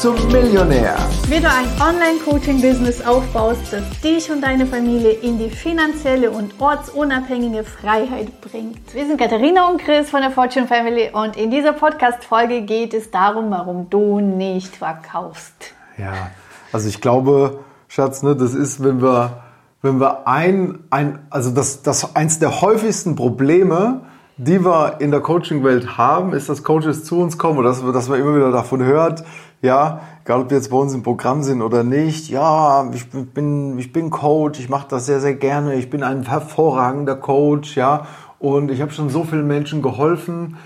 zum 0.00 0.14
Millionär. 0.32 0.96
Wie 1.28 1.40
du 1.40 1.46
ein 1.46 1.66
Online-Coaching-Business 1.78 3.06
aufbaust, 3.06 3.70
das 3.70 3.82
dich 4.00 4.30
und 4.30 4.40
deine 4.40 4.64
Familie 4.64 5.10
in 5.10 5.38
die 5.38 5.50
finanzielle 5.50 6.30
und 6.30 6.58
ortsunabhängige 6.58 7.64
Freiheit 7.64 8.40
bringt. 8.40 8.94
Wir 8.94 9.06
sind 9.06 9.20
Katharina 9.20 9.68
und 9.68 9.78
Chris 9.78 10.08
von 10.08 10.22
der 10.22 10.30
Fortune 10.30 10.66
Family 10.66 11.10
und 11.12 11.36
in 11.36 11.50
dieser 11.50 11.74
Podcast-Folge 11.74 12.62
geht 12.62 12.94
es 12.94 13.10
darum, 13.10 13.50
warum 13.50 13.90
du 13.90 14.20
nicht 14.20 14.74
verkaufst. 14.74 15.74
Ja, 15.98 16.30
also 16.72 16.88
ich 16.88 17.02
glaube, 17.02 17.58
Schatz, 17.88 18.22
ne, 18.22 18.34
das 18.34 18.54
ist, 18.54 18.82
wenn 18.82 19.02
wir, 19.02 19.42
wenn 19.82 20.00
wir 20.00 20.26
ein, 20.26 20.78
ein 20.88 21.18
also 21.28 21.50
das, 21.50 21.82
das 21.82 22.16
eins 22.16 22.38
der 22.38 22.62
häufigsten 22.62 23.16
Probleme, 23.16 24.00
die 24.38 24.64
wir 24.64 24.96
in 25.00 25.10
der 25.10 25.20
Coaching-Welt 25.20 25.98
haben, 25.98 26.32
ist, 26.32 26.48
dass 26.48 26.64
Coaches 26.64 27.04
zu 27.04 27.20
uns 27.20 27.36
kommen 27.36 27.58
oder 27.58 27.68
dass, 27.68 27.82
dass 27.92 28.08
man 28.08 28.18
immer 28.18 28.34
wieder 28.34 28.50
davon 28.50 28.82
hört, 28.82 29.22
ja, 29.62 30.00
egal 30.24 30.40
ob 30.40 30.52
jetzt 30.52 30.70
bei 30.70 30.76
uns 30.76 30.94
im 30.94 31.02
Programm 31.02 31.42
sind 31.42 31.62
oder 31.62 31.82
nicht, 31.84 32.28
ja, 32.28 32.88
ich 32.92 33.10
bin, 33.10 33.78
ich 33.78 33.92
bin 33.92 34.10
Coach, 34.10 34.58
ich 34.58 34.68
mache 34.68 34.88
das 34.88 35.06
sehr, 35.06 35.20
sehr 35.20 35.34
gerne, 35.34 35.74
ich 35.74 35.90
bin 35.90 36.02
ein 36.02 36.26
hervorragender 36.26 37.16
Coach, 37.16 37.76
ja, 37.76 38.06
und 38.38 38.70
ich 38.70 38.80
habe 38.80 38.90
schon 38.92 39.10
so 39.10 39.24
vielen 39.24 39.46
Menschen 39.46 39.82
geholfen, 39.82 40.56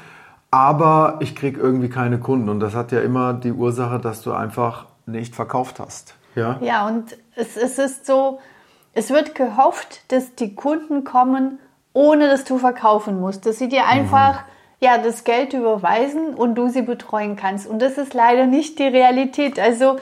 aber 0.51 1.17
ich 1.19 1.35
kriege 1.35 1.61
irgendwie 1.61 1.89
keine 1.89 2.19
Kunden 2.19 2.49
und 2.49 2.61
das 2.61 2.75
hat 2.75 2.93
ja 2.93 3.01
immer 3.01 3.35
die 3.35 3.53
Ursache, 3.53 3.99
dass 3.99 4.23
du 4.23 4.33
einfach 4.33 4.87
nicht 5.07 5.35
verkauft 5.35 5.81
hast. 5.81 6.15
Ja, 6.37 6.59
ja 6.61 6.87
und 6.87 7.17
es, 7.35 7.57
es 7.57 7.79
ist 7.79 8.07
so, 8.07 8.39
es 8.93 9.11
wird 9.11 9.35
gehofft, 9.35 10.13
dass 10.13 10.37
die 10.37 10.55
Kunden 10.55 11.03
kommen, 11.03 11.59
ohne 11.93 12.29
dass 12.29 12.45
du 12.45 12.59
verkaufen 12.59 13.21
musst, 13.21 13.45
dass 13.47 13.59
sie 13.59 13.69
dir 13.69 13.87
einfach 13.87 14.43
mhm. 14.43 14.54
Ja 14.85 14.99
das 14.99 15.25
Geld 15.25 15.53
überweisen 15.53 16.35
und 16.35 16.55
du 16.55 16.69
sie 16.69 16.83
betreuen 16.83 17.37
kannst. 17.37 17.67
Und 17.67 17.81
das 17.81 17.99
ist 17.99 18.15
leider 18.15 18.47
nicht 18.47 18.79
die 18.79 18.87
Realität. 18.87 19.59
Also 19.59 19.97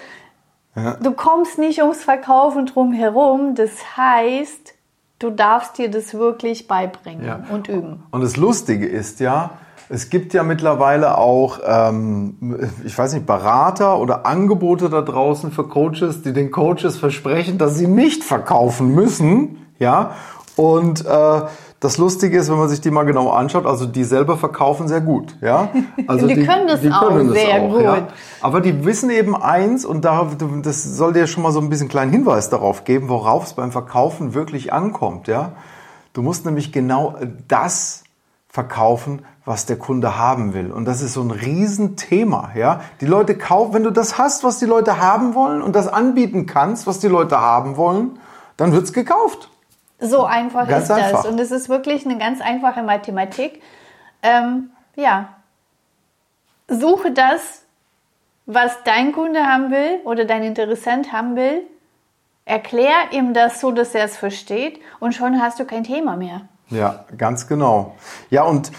ja. 0.77 0.97
du 1.01 1.13
kommst 1.13 1.59
nicht 1.59 1.81
ums 1.81 2.03
Verkaufen 2.03 2.67
drum 2.67 2.93
herum. 2.93 3.55
Das 3.55 3.97
heißt, 3.97 4.75
du 5.19 5.31
darfst 5.31 5.79
dir 5.79 5.91
das 5.91 6.15
wirklich 6.15 6.67
beibringen 6.67 7.25
ja. 7.25 7.45
und 7.51 7.69
üben. 7.69 8.03
Und 8.11 8.23
das 8.23 8.37
Lustige 8.37 8.87
ist 8.87 9.21
ja, 9.21 9.51
es 9.89 10.11
gibt 10.11 10.35
ja 10.35 10.43
mittlerweile 10.43 11.17
auch, 11.17 11.61
ähm, 11.65 12.71
ich 12.85 12.97
weiß 12.97 13.15
nicht, 13.15 13.27
Berater 13.27 13.99
oder 13.99 14.27
Angebote 14.27 14.91
da 14.91 15.03
draußen 15.03 15.53
für 15.53 15.69
Coaches, 15.69 16.23
die 16.23 16.33
den 16.33 16.51
Coaches 16.51 16.97
versprechen, 16.99 17.59
dass 17.59 17.77
sie 17.77 17.87
nicht 17.87 18.25
verkaufen 18.25 18.95
müssen, 18.95 19.67
ja. 19.79 20.13
Und 20.57 21.07
äh, 21.07 21.43
das 21.83 21.99
Lustige 21.99 22.39
ist, 22.39 22.49
wenn 22.49 22.59
man 22.59 22.69
sich 22.69 22.81
die 22.81 22.93
mal 22.93 23.03
genau 23.03 23.31
anschaut, 23.31 23.67
also 23.67 23.87
die 23.87 24.05
selber 24.05 24.37
verkaufen 24.37 24.87
sehr 24.87 25.01
gut, 25.01 25.37
ja. 25.41 25.69
Also 26.07 26.29
die, 26.29 26.37
die 26.37 26.47
können 26.47 26.69
das 26.69 26.81
die 26.81 26.93
auch 26.93 27.09
können 27.09 27.33
sehr 27.33 27.61
auch, 27.61 27.73
gut. 27.73 27.83
Ja? 27.83 28.07
Aber 28.41 28.61
die 28.61 28.85
wissen 28.85 29.11
eben 29.11 29.35
eins 29.35 29.85
und 29.85 30.05
da, 30.05 30.31
das 30.63 30.85
soll 30.85 31.13
dir 31.13 31.27
schon 31.27 31.43
mal 31.43 31.51
so 31.51 31.61
ein 31.61 31.69
bisschen 31.69 31.89
kleinen 31.89 32.13
Hinweis 32.13 32.49
darauf 32.51 32.85
geben, 32.85 33.09
worauf 33.09 33.47
es 33.47 33.55
beim 33.55 33.73
Verkaufen 33.73 34.33
wirklich 34.33 34.73
ankommt, 34.73 35.27
ja. 35.27 35.55
Du 36.13 36.23
musst 36.23 36.47
nämlich 36.47 36.71
genau 36.71 37.17
das 37.49 38.05
verkaufen, 38.49 39.23
was 39.45 39.67
der 39.67 39.77
Kunde 39.77 40.17
haben 40.17 40.55
will. 40.55 40.71
Und 40.71 40.85
das 40.85 41.03
ist 41.03 41.15
so 41.15 41.23
ein 41.23 41.33
Riesenthema, 41.33 42.51
ja. 42.55 42.83
Die 43.01 43.07
Leute 43.07 43.37
kaufen, 43.37 43.75
wenn 43.75 43.83
du 43.83 43.91
das 43.91 44.19
hast, 44.19 44.45
was 44.45 44.61
die 44.61 44.67
Leute 44.67 45.01
haben 45.01 45.35
wollen 45.35 45.61
und 45.61 45.75
das 45.75 45.89
anbieten 45.89 46.47
kannst, 46.47 46.87
was 46.87 47.01
die 47.01 47.09
Leute 47.09 47.41
haben 47.41 47.77
wollen, 47.77 48.21
dann 48.57 48.71
wird's 48.71 48.93
gekauft. 48.93 49.49
So 50.03 50.25
einfach 50.25 50.69
ganz 50.69 50.85
ist 50.85 50.91
einfach. 50.91 51.23
das. 51.23 51.27
Und 51.27 51.39
es 51.39 51.51
ist 51.51 51.69
wirklich 51.69 52.05
eine 52.05 52.19
ganz 52.19 52.41
einfache 52.41 52.83
Mathematik. 52.83 53.63
Ähm, 54.23 54.71
ja, 54.97 55.29
suche 56.69 57.13
das, 57.13 57.63
was 58.47 58.83
dein 58.85 59.13
Kunde 59.13 59.47
haben 59.47 59.71
will 59.71 60.01
oder 60.05 60.25
dein 60.25 60.43
Interessent 60.43 61.13
haben 61.13 61.37
will. 61.37 61.63
Erklär 62.45 62.95
ihm 63.13 63.35
das 63.35 63.61
so, 63.61 63.71
dass 63.71 63.95
er 63.95 64.05
es 64.05 64.17
versteht 64.17 64.81
und 64.99 65.15
schon 65.15 65.41
hast 65.41 65.61
du 65.61 65.65
kein 65.65 65.85
Thema 65.85 66.17
mehr. 66.17 66.43
Ja, 66.71 67.05
ganz 67.17 67.47
genau. 67.47 67.95
Ja, 68.31 68.43
und 68.43 68.73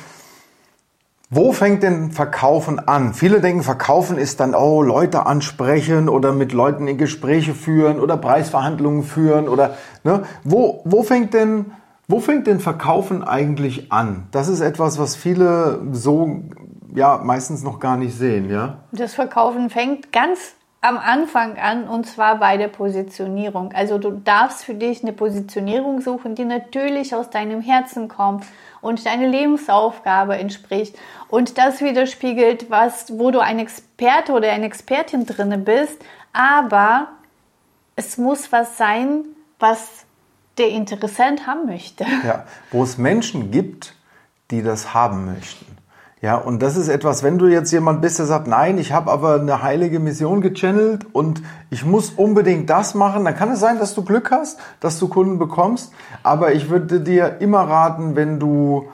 wo 1.36 1.52
fängt 1.52 1.84
denn 1.84 2.12
Verkaufen 2.12 2.80
an? 2.88 3.14
Viele 3.14 3.42
denken, 3.42 3.64
Verkaufen 3.64 4.18
ist 4.18 4.40
dann, 4.40 4.54
oh, 4.54 4.82
Leute 4.82 5.26
ansprechen 5.26 6.08
oder 6.08 6.32
mit 6.32 6.54
Leuten 6.54 6.88
in 6.88 6.98
Gespräche 6.98 7.54
führen 7.56 8.00
oder 8.00 8.18
Preisverhandlungen 8.18 9.04
führen 9.04 9.48
oder, 9.48 9.76
ne? 10.04 10.24
Wo, 10.44 10.82
wo 10.86 11.02
fängt 11.02 11.34
denn, 11.34 11.72
wo 12.08 12.20
fängt 12.20 12.46
denn 12.46 12.60
Verkaufen 12.60 13.24
eigentlich 13.24 13.92
an? 13.92 14.28
Das 14.32 14.48
ist 14.48 14.62
etwas, 14.62 15.00
was 15.00 15.16
viele 15.16 15.82
so, 15.92 16.44
ja, 16.94 17.20
meistens 17.24 17.64
noch 17.64 17.80
gar 17.80 17.98
nicht 17.98 18.16
sehen, 18.16 18.50
ja? 18.50 18.78
Das 18.92 19.16
Verkaufen 19.16 19.70
fängt 19.70 20.12
ganz 20.12 20.56
am 20.82 20.98
Anfang 20.98 21.58
an 21.58 21.88
und 21.88 22.06
zwar 22.06 22.40
bei 22.40 22.58
der 22.58 22.68
Positionierung. 22.68 23.72
Also 23.74 23.98
du 23.98 24.12
darfst 24.12 24.66
für 24.66 24.74
dich 24.74 25.02
eine 25.02 25.14
Positionierung 25.14 26.02
suchen, 26.02 26.36
die 26.36 26.44
natürlich 26.44 27.16
aus 27.16 27.30
deinem 27.30 27.62
Herzen 27.62 28.10
kommt 28.10 28.44
und 28.84 29.06
deine 29.06 29.28
Lebensaufgabe 29.28 30.38
entspricht 30.38 30.96
und 31.30 31.58
das 31.58 31.82
widerspiegelt, 31.82 32.70
was, 32.70 33.18
wo 33.18 33.32
du 33.32 33.40
ein 33.40 33.58
Experte 33.58 34.34
oder 34.34 34.52
eine 34.52 34.66
Expertin 34.66 35.26
drinne 35.26 35.58
bist, 35.58 36.00
aber 36.34 37.08
es 37.96 38.18
muss 38.18 38.52
was 38.52 38.78
sein, 38.78 39.26
was 39.58 40.06
der 40.58 40.70
Interessent 40.70 41.48
haben 41.48 41.66
möchte. 41.66 42.06
Ja, 42.24 42.46
wo 42.72 42.84
es 42.84 42.98
Menschen 42.98 43.50
gibt, 43.50 43.96
die 44.52 44.62
das 44.62 44.94
haben 44.94 45.26
möchten. 45.26 45.73
Ja, 46.24 46.38
und 46.38 46.62
das 46.62 46.78
ist 46.78 46.88
etwas, 46.88 47.22
wenn 47.22 47.38
du 47.38 47.48
jetzt 47.48 47.74
jemand 47.74 48.02
bist, 48.02 48.18
der 48.18 48.26
sagt, 48.26 48.48
nein, 48.48 48.78
ich 48.78 48.94
habe 48.94 49.12
aber 49.12 49.42
eine 49.42 49.62
heilige 49.62 50.00
Mission 50.00 50.40
gechannelt 50.40 51.06
und 51.12 51.42
ich 51.70 51.84
muss 51.84 52.12
unbedingt 52.12 52.70
das 52.70 52.96
machen, 52.96 53.26
dann 53.26 53.36
kann 53.36 53.52
es 53.52 53.60
sein, 53.60 53.78
dass 53.78 53.94
du 53.94 54.06
Glück 54.06 54.32
hast, 54.32 54.58
dass 54.80 55.00
du 55.00 55.10
Kunden 55.10 55.38
bekommst. 55.38 55.92
Aber 56.24 56.54
ich 56.54 56.70
würde 56.70 57.02
dir 57.02 57.42
immer 57.42 57.68
raten, 57.68 58.16
wenn 58.16 58.40
du 58.40 58.86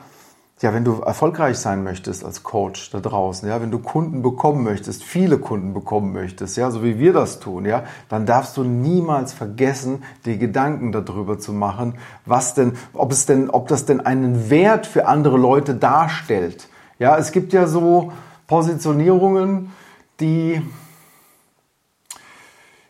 ja, 0.60 0.74
wenn 0.74 0.84
du 0.84 1.02
erfolgreich 1.02 1.56
sein 1.56 1.84
möchtest 1.84 2.24
als 2.24 2.42
Coach 2.42 2.90
da 2.90 2.98
draußen, 2.98 3.48
ja, 3.48 3.62
wenn 3.62 3.70
du 3.70 3.78
Kunden 3.78 4.22
bekommen 4.22 4.64
möchtest, 4.64 5.04
viele 5.04 5.38
Kunden 5.38 5.72
bekommen 5.72 6.12
möchtest, 6.12 6.56
ja, 6.56 6.72
so 6.72 6.82
wie 6.82 6.98
wir 6.98 7.12
das 7.12 7.38
tun, 7.38 7.64
ja, 7.64 7.84
dann 8.08 8.26
darfst 8.26 8.56
du 8.56 8.64
niemals 8.64 9.32
vergessen, 9.32 10.02
dir 10.26 10.36
Gedanken 10.36 10.90
darüber 10.90 11.38
zu 11.38 11.52
machen, 11.52 11.94
was 12.26 12.54
denn, 12.54 12.72
ob 12.92 13.12
es 13.12 13.24
denn, 13.24 13.48
ob 13.48 13.68
das 13.68 13.86
denn 13.86 14.04
einen 14.04 14.50
Wert 14.50 14.84
für 14.86 15.06
andere 15.06 15.38
Leute 15.38 15.76
darstellt. 15.76 16.68
Ja, 17.00 17.16
es 17.16 17.32
gibt 17.32 17.54
ja 17.54 17.66
so 17.66 18.12
Positionierungen, 18.46 19.72
die, 20.20 20.60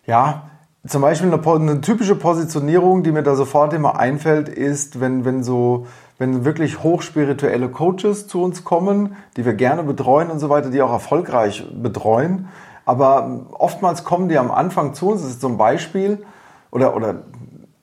ja, 0.04 0.50
zum 0.84 1.00
Beispiel 1.00 1.32
eine, 1.32 1.46
eine, 1.46 1.80
typische 1.80 2.16
Positionierung, 2.16 3.04
die 3.04 3.12
mir 3.12 3.22
da 3.22 3.36
sofort 3.36 3.72
immer 3.72 4.00
einfällt, 4.00 4.48
ist, 4.48 4.98
wenn, 4.98 5.24
wenn 5.24 5.44
so, 5.44 5.86
wenn 6.18 6.44
wirklich 6.44 6.82
hochspirituelle 6.82 7.68
Coaches 7.68 8.26
zu 8.26 8.42
uns 8.42 8.64
kommen, 8.64 9.14
die 9.36 9.44
wir 9.44 9.54
gerne 9.54 9.84
betreuen 9.84 10.28
und 10.28 10.40
so 10.40 10.48
weiter, 10.48 10.70
die 10.70 10.82
auch 10.82 10.90
erfolgreich 10.90 11.64
betreuen. 11.72 12.48
Aber 12.84 13.46
oftmals 13.52 14.02
kommen 14.02 14.28
die 14.28 14.38
am 14.38 14.50
Anfang 14.50 14.92
zu 14.94 15.10
uns, 15.10 15.22
das 15.22 15.30
ist 15.30 15.40
zum 15.40 15.56
Beispiel, 15.56 16.24
oder, 16.72 16.96
oder 16.96 17.22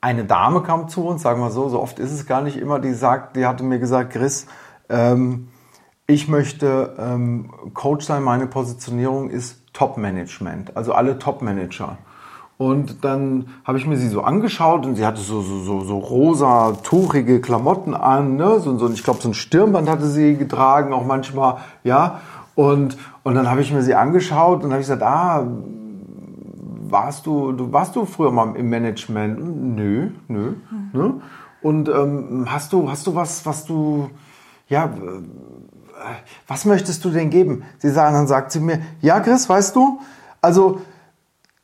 eine 0.01 0.25
Dame 0.25 0.61
kam 0.61 0.89
zu 0.89 1.07
uns, 1.07 1.21
sagen 1.21 1.39
wir 1.39 1.51
so, 1.51 1.69
so 1.69 1.81
oft 1.81 1.99
ist 1.99 2.11
es 2.11 2.25
gar 2.25 2.41
nicht 2.41 2.57
immer, 2.57 2.79
die 2.79 2.93
sagt, 2.93 3.37
die 3.37 3.45
hatte 3.45 3.63
mir 3.63 3.79
gesagt, 3.79 4.11
Chris, 4.11 4.45
ähm, 4.89 5.47
ich 6.07 6.29
möchte 6.29 6.95
ähm, 6.97 7.51
Coach 7.73 8.05
sein, 8.05 8.23
meine 8.23 8.47
Positionierung 8.47 9.29
ist 9.29 9.61
Top-Management, 9.73 10.75
also 10.75 10.93
alle 10.93 11.19
Top-Manager. 11.19 11.97
Und 12.57 13.03
dann 13.03 13.49
habe 13.65 13.77
ich 13.77 13.85
mir 13.85 13.97
sie 13.97 14.07
so 14.07 14.21
angeschaut 14.21 14.85
und 14.85 14.95
sie 14.95 15.05
hatte 15.05 15.21
so, 15.21 15.41
so, 15.41 15.59
so, 15.59 15.81
so 15.81 15.99
rosa, 15.99 16.75
tuchige 16.81 17.39
Klamotten 17.39 17.93
an, 17.93 18.35
ne? 18.35 18.59
so, 18.59 18.75
so, 18.77 18.89
ich 18.89 19.03
glaube, 19.03 19.21
so 19.21 19.29
ein 19.29 19.35
Stirnband 19.35 19.87
hatte 19.87 20.07
sie 20.07 20.35
getragen, 20.35 20.93
auch 20.93 21.05
manchmal, 21.05 21.57
ja. 21.83 22.21
Und, 22.55 22.97
und 23.23 23.35
dann 23.35 23.47
habe 23.51 23.61
ich 23.61 23.71
mir 23.71 23.83
sie 23.83 23.93
angeschaut 23.93 24.63
und 24.63 24.71
habe 24.71 24.81
ich 24.81 24.87
gesagt, 24.87 25.03
ah, 25.03 25.45
warst 26.89 27.27
du, 27.27 27.51
du, 27.51 27.71
warst 27.71 27.95
du 27.95 28.05
früher 28.05 28.31
mal 28.31 28.55
im 28.55 28.69
Management? 28.69 29.75
Nö, 29.75 30.09
nö. 30.27 30.53
Mhm. 30.71 30.89
Ne? 30.93 31.13
Und 31.61 31.89
ähm, 31.89 32.47
hast 32.47 32.73
du, 32.73 32.89
hast 32.89 33.05
du 33.05 33.13
was, 33.13 33.45
was 33.45 33.65
du, 33.65 34.09
ja, 34.69 34.89
was 36.47 36.65
möchtest 36.65 37.03
du 37.05 37.09
denn 37.09 37.29
geben? 37.29 37.63
Sie 37.79 37.89
sagen, 37.89 38.13
dann 38.13 38.27
sagt 38.27 38.51
sie 38.51 38.59
mir, 38.59 38.81
ja, 39.01 39.19
Chris, 39.19 39.49
weißt 39.49 39.75
du, 39.75 39.99
also 40.41 40.81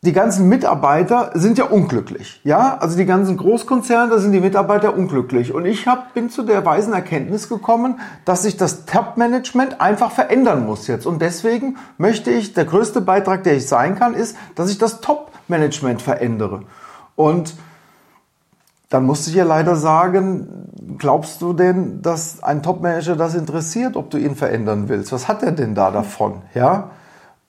die 0.04 0.12
ganzen 0.12 0.50
Mitarbeiter 0.50 1.32
sind 1.34 1.58
ja 1.58 1.64
unglücklich. 1.64 2.42
Ja, 2.44 2.78
also 2.78 2.98
die 2.98 3.06
ganzen 3.06 3.38
Großkonzerne, 3.38 4.12
da 4.12 4.20
sind 4.20 4.34
die 4.34 4.42
Mitarbeiter 4.42 4.98
unglücklich. 4.98 5.54
Und 5.54 5.66
ich 5.66 5.88
hab, 5.88 6.14
bin 6.14 6.30
zu 6.30 6.44
der 6.44 6.66
weisen 6.66 6.92
Erkenntnis 6.92 7.48
gekommen, 7.48 8.02
dass 8.26 8.44
sich 8.44 8.58
das 8.58 8.86
Top-Management 8.86 9.80
einfach 9.80 10.12
verändern 10.12 10.66
muss 10.66 10.88
jetzt. 10.88 11.06
Und 11.06 11.22
deswegen 11.22 11.78
möchte 11.98 12.32
ich, 12.32 12.54
der 12.54 12.66
größte 12.66 13.00
Beitrag, 13.00 13.44
der 13.44 13.56
ich 13.56 13.68
sein 13.68 13.96
kann, 13.98 14.14
ist, 14.14 14.36
dass 14.56 14.70
ich 14.70 14.78
das 14.78 15.00
Top-Management 15.00 16.02
verändere. 16.02 16.64
Und 17.16 17.56
dann 18.90 19.06
musste 19.06 19.30
ich 19.30 19.38
ja 19.38 19.46
leider 19.46 19.78
sagen, 19.78 20.70
glaubst 20.98 21.42
du 21.42 21.54
denn, 21.54 22.02
dass 22.02 22.44
ein 22.44 22.64
Topmanager 22.64 23.16
das 23.16 23.36
interessiert, 23.36 23.96
ob 23.96 24.10
du 24.10 24.18
ihn 24.18 24.36
verändern 24.36 24.90
willst? 24.90 25.12
Was 25.12 25.28
hat 25.28 25.44
er 25.44 25.52
denn 25.52 25.76
da 25.76 25.92
davon? 25.92 26.42
Ja? 26.54 26.92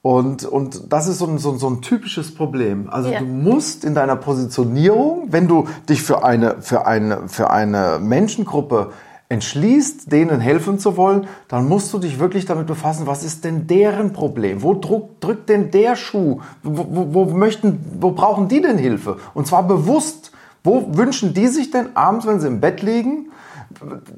Und, 0.02 0.44
und 0.44 0.92
das 0.92 1.08
ist 1.08 1.18
so 1.18 1.26
ein, 1.26 1.38
so, 1.38 1.56
so 1.56 1.68
ein 1.68 1.80
typisches 1.80 2.34
Problem. 2.34 2.88
Also 2.90 3.10
Ja. 3.10 3.20
du 3.20 3.24
musst 3.24 3.84
in 3.84 3.94
deiner 3.94 4.16
Positionierung, 4.16 5.28
wenn 5.30 5.48
du 5.48 5.66
dich 5.88 6.02
für 6.02 6.24
eine, 6.24 6.56
für 6.60 6.86
eine, 6.86 7.28
für 7.28 7.50
eine 7.50 7.98
Menschengruppe 8.00 8.90
entschließt, 9.30 10.12
denen 10.12 10.40
helfen 10.40 10.78
zu 10.78 10.98
wollen, 10.98 11.26
dann 11.48 11.66
musst 11.66 11.92
du 11.94 11.98
dich 11.98 12.18
wirklich 12.18 12.44
damit 12.44 12.66
befassen, 12.66 13.06
was 13.06 13.24
ist 13.24 13.44
denn 13.44 13.66
deren 13.66 14.12
Problem? 14.12 14.62
Wo 14.62 14.74
druck, 14.74 15.20
drückt 15.20 15.48
denn 15.48 15.70
der 15.70 15.96
Schuh? 15.96 16.40
Wo, 16.62 16.86
wo, 16.90 17.14
wo, 17.14 17.24
möchten, 17.34 17.80
wo 17.98 18.10
brauchen 18.10 18.48
die 18.48 18.60
denn 18.60 18.76
Hilfe? 18.76 19.16
Und 19.32 19.46
zwar 19.46 19.66
bewusst. 19.66 20.32
Wo 20.64 20.96
wünschen 20.96 21.34
die 21.34 21.46
sich 21.48 21.70
denn 21.70 21.94
abends, 21.94 22.26
wenn 22.26 22.40
sie 22.40 22.48
im 22.48 22.60
Bett 22.60 22.82
liegen, 22.82 23.30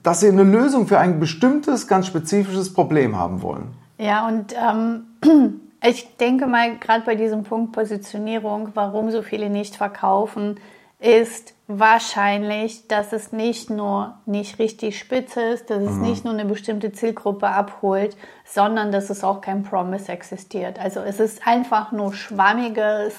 dass 0.03 0.21
sie 0.21 0.29
eine 0.29 0.45
Lösung 0.45 0.87
für 0.87 0.99
ein 0.99 1.19
bestimmtes, 1.19 1.89
ganz 1.89 2.07
spezifisches 2.07 2.73
Problem 2.73 3.19
haben 3.19 3.43
wollen? 3.43 3.75
Ja, 3.99 4.29
und 4.29 4.55
ähm, 4.55 5.07
ich 5.85 6.17
denke 6.17 6.47
mal, 6.47 6.79
gerade 6.79 7.05
bei 7.05 7.17
diesem 7.17 7.43
Punkt 7.43 7.73
Positionierung, 7.73 8.71
warum 8.75 9.11
so 9.11 9.23
viele 9.23 9.51
nicht 9.51 9.75
verkaufen, 9.75 10.61
ist 10.99 11.55
wahrscheinlich, 11.67 12.89
dass 12.89 13.13
es 13.13 13.33
nicht 13.33 13.69
nur 13.69 14.15
nicht 14.25 14.59
richtig 14.59 14.99
spitz 14.99 15.37
ist, 15.37 15.69
dass 15.69 15.83
es 15.83 15.97
nicht 15.97 16.25
nur 16.25 16.33
eine 16.33 16.47
bestimmte 16.47 16.93
Zielgruppe 16.93 17.49
abholt, 17.49 18.17
sondern 18.47 18.93
dass 18.93 19.11
es 19.11 19.23
auch 19.23 19.41
kein 19.41 19.63
Promise 19.63 20.11
existiert. 20.11 20.79
Also 20.79 21.01
es 21.01 21.21
ist 21.21 21.47
einfach 21.47 21.93
nur 21.93 22.15
schwammiges, 22.15 23.15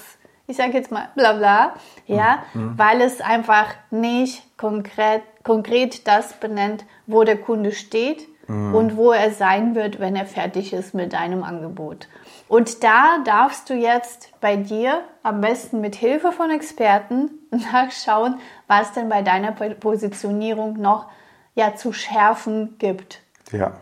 ich 0.48 0.58
sage 0.58 0.74
jetzt 0.74 0.92
mal 0.92 1.10
bla 1.16 1.34
bla, 1.34 1.74
ja, 2.06 2.40
weil 2.54 3.02
es 3.02 3.22
einfach 3.22 3.68
nicht 3.92 4.58
konkret, 4.58 5.22
konkret 5.44 6.08
das 6.08 6.34
benennt, 6.34 6.86
wo 7.06 7.24
der 7.24 7.38
Kunde 7.38 7.72
steht 7.72 8.28
und 8.48 8.96
wo 8.96 9.12
er 9.12 9.32
sein 9.32 9.76
wird, 9.76 10.00
wenn 10.00 10.16
er 10.16 10.26
fertig 10.26 10.72
ist 10.72 10.94
mit 10.94 11.12
deinem 11.12 11.44
Angebot. 11.44 12.08
Und 12.48 12.82
da 12.82 13.18
darfst 13.26 13.70
du 13.70 13.74
jetzt 13.74 14.32
bei 14.40 14.56
dir 14.56 15.02
am 15.22 15.42
besten 15.42 15.82
mit 15.82 15.96
Hilfe 15.96 16.32
von 16.32 16.50
Experten 16.50 17.30
nachschauen, 17.74 18.40
was 18.68 18.94
denn 18.94 19.10
bei 19.10 19.22
deiner 19.22 19.52
Positionierung 19.52 20.80
noch 20.80 21.08
ja 21.56 21.76
zu 21.76 21.92
schärfen 21.92 22.78
gibt. 22.78 23.22
Ja. 23.52 23.74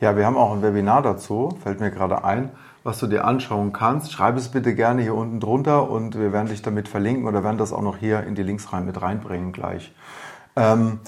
Ja, 0.00 0.16
wir 0.16 0.26
haben 0.26 0.36
auch 0.36 0.52
ein 0.52 0.62
Webinar 0.62 1.02
dazu, 1.02 1.58
fällt 1.60 1.80
mir 1.80 1.90
gerade 1.90 2.22
ein, 2.22 2.52
was 2.88 2.98
du 2.98 3.06
dir 3.06 3.26
anschauen 3.26 3.74
kannst. 3.74 4.12
Schreib 4.12 4.38
es 4.38 4.48
bitte 4.48 4.74
gerne 4.74 5.02
hier 5.02 5.14
unten 5.14 5.40
drunter 5.40 5.90
und 5.90 6.18
wir 6.18 6.32
werden 6.32 6.48
dich 6.48 6.62
damit 6.62 6.88
verlinken 6.88 7.26
oder 7.26 7.44
werden 7.44 7.58
das 7.58 7.74
auch 7.74 7.82
noch 7.82 7.98
hier 7.98 8.24
in 8.24 8.34
die 8.34 8.42
Links 8.42 8.72
rein 8.72 8.86
mit 8.86 9.02
reinbringen 9.02 9.52
gleich. 9.52 9.92
Ähm, 10.56 10.98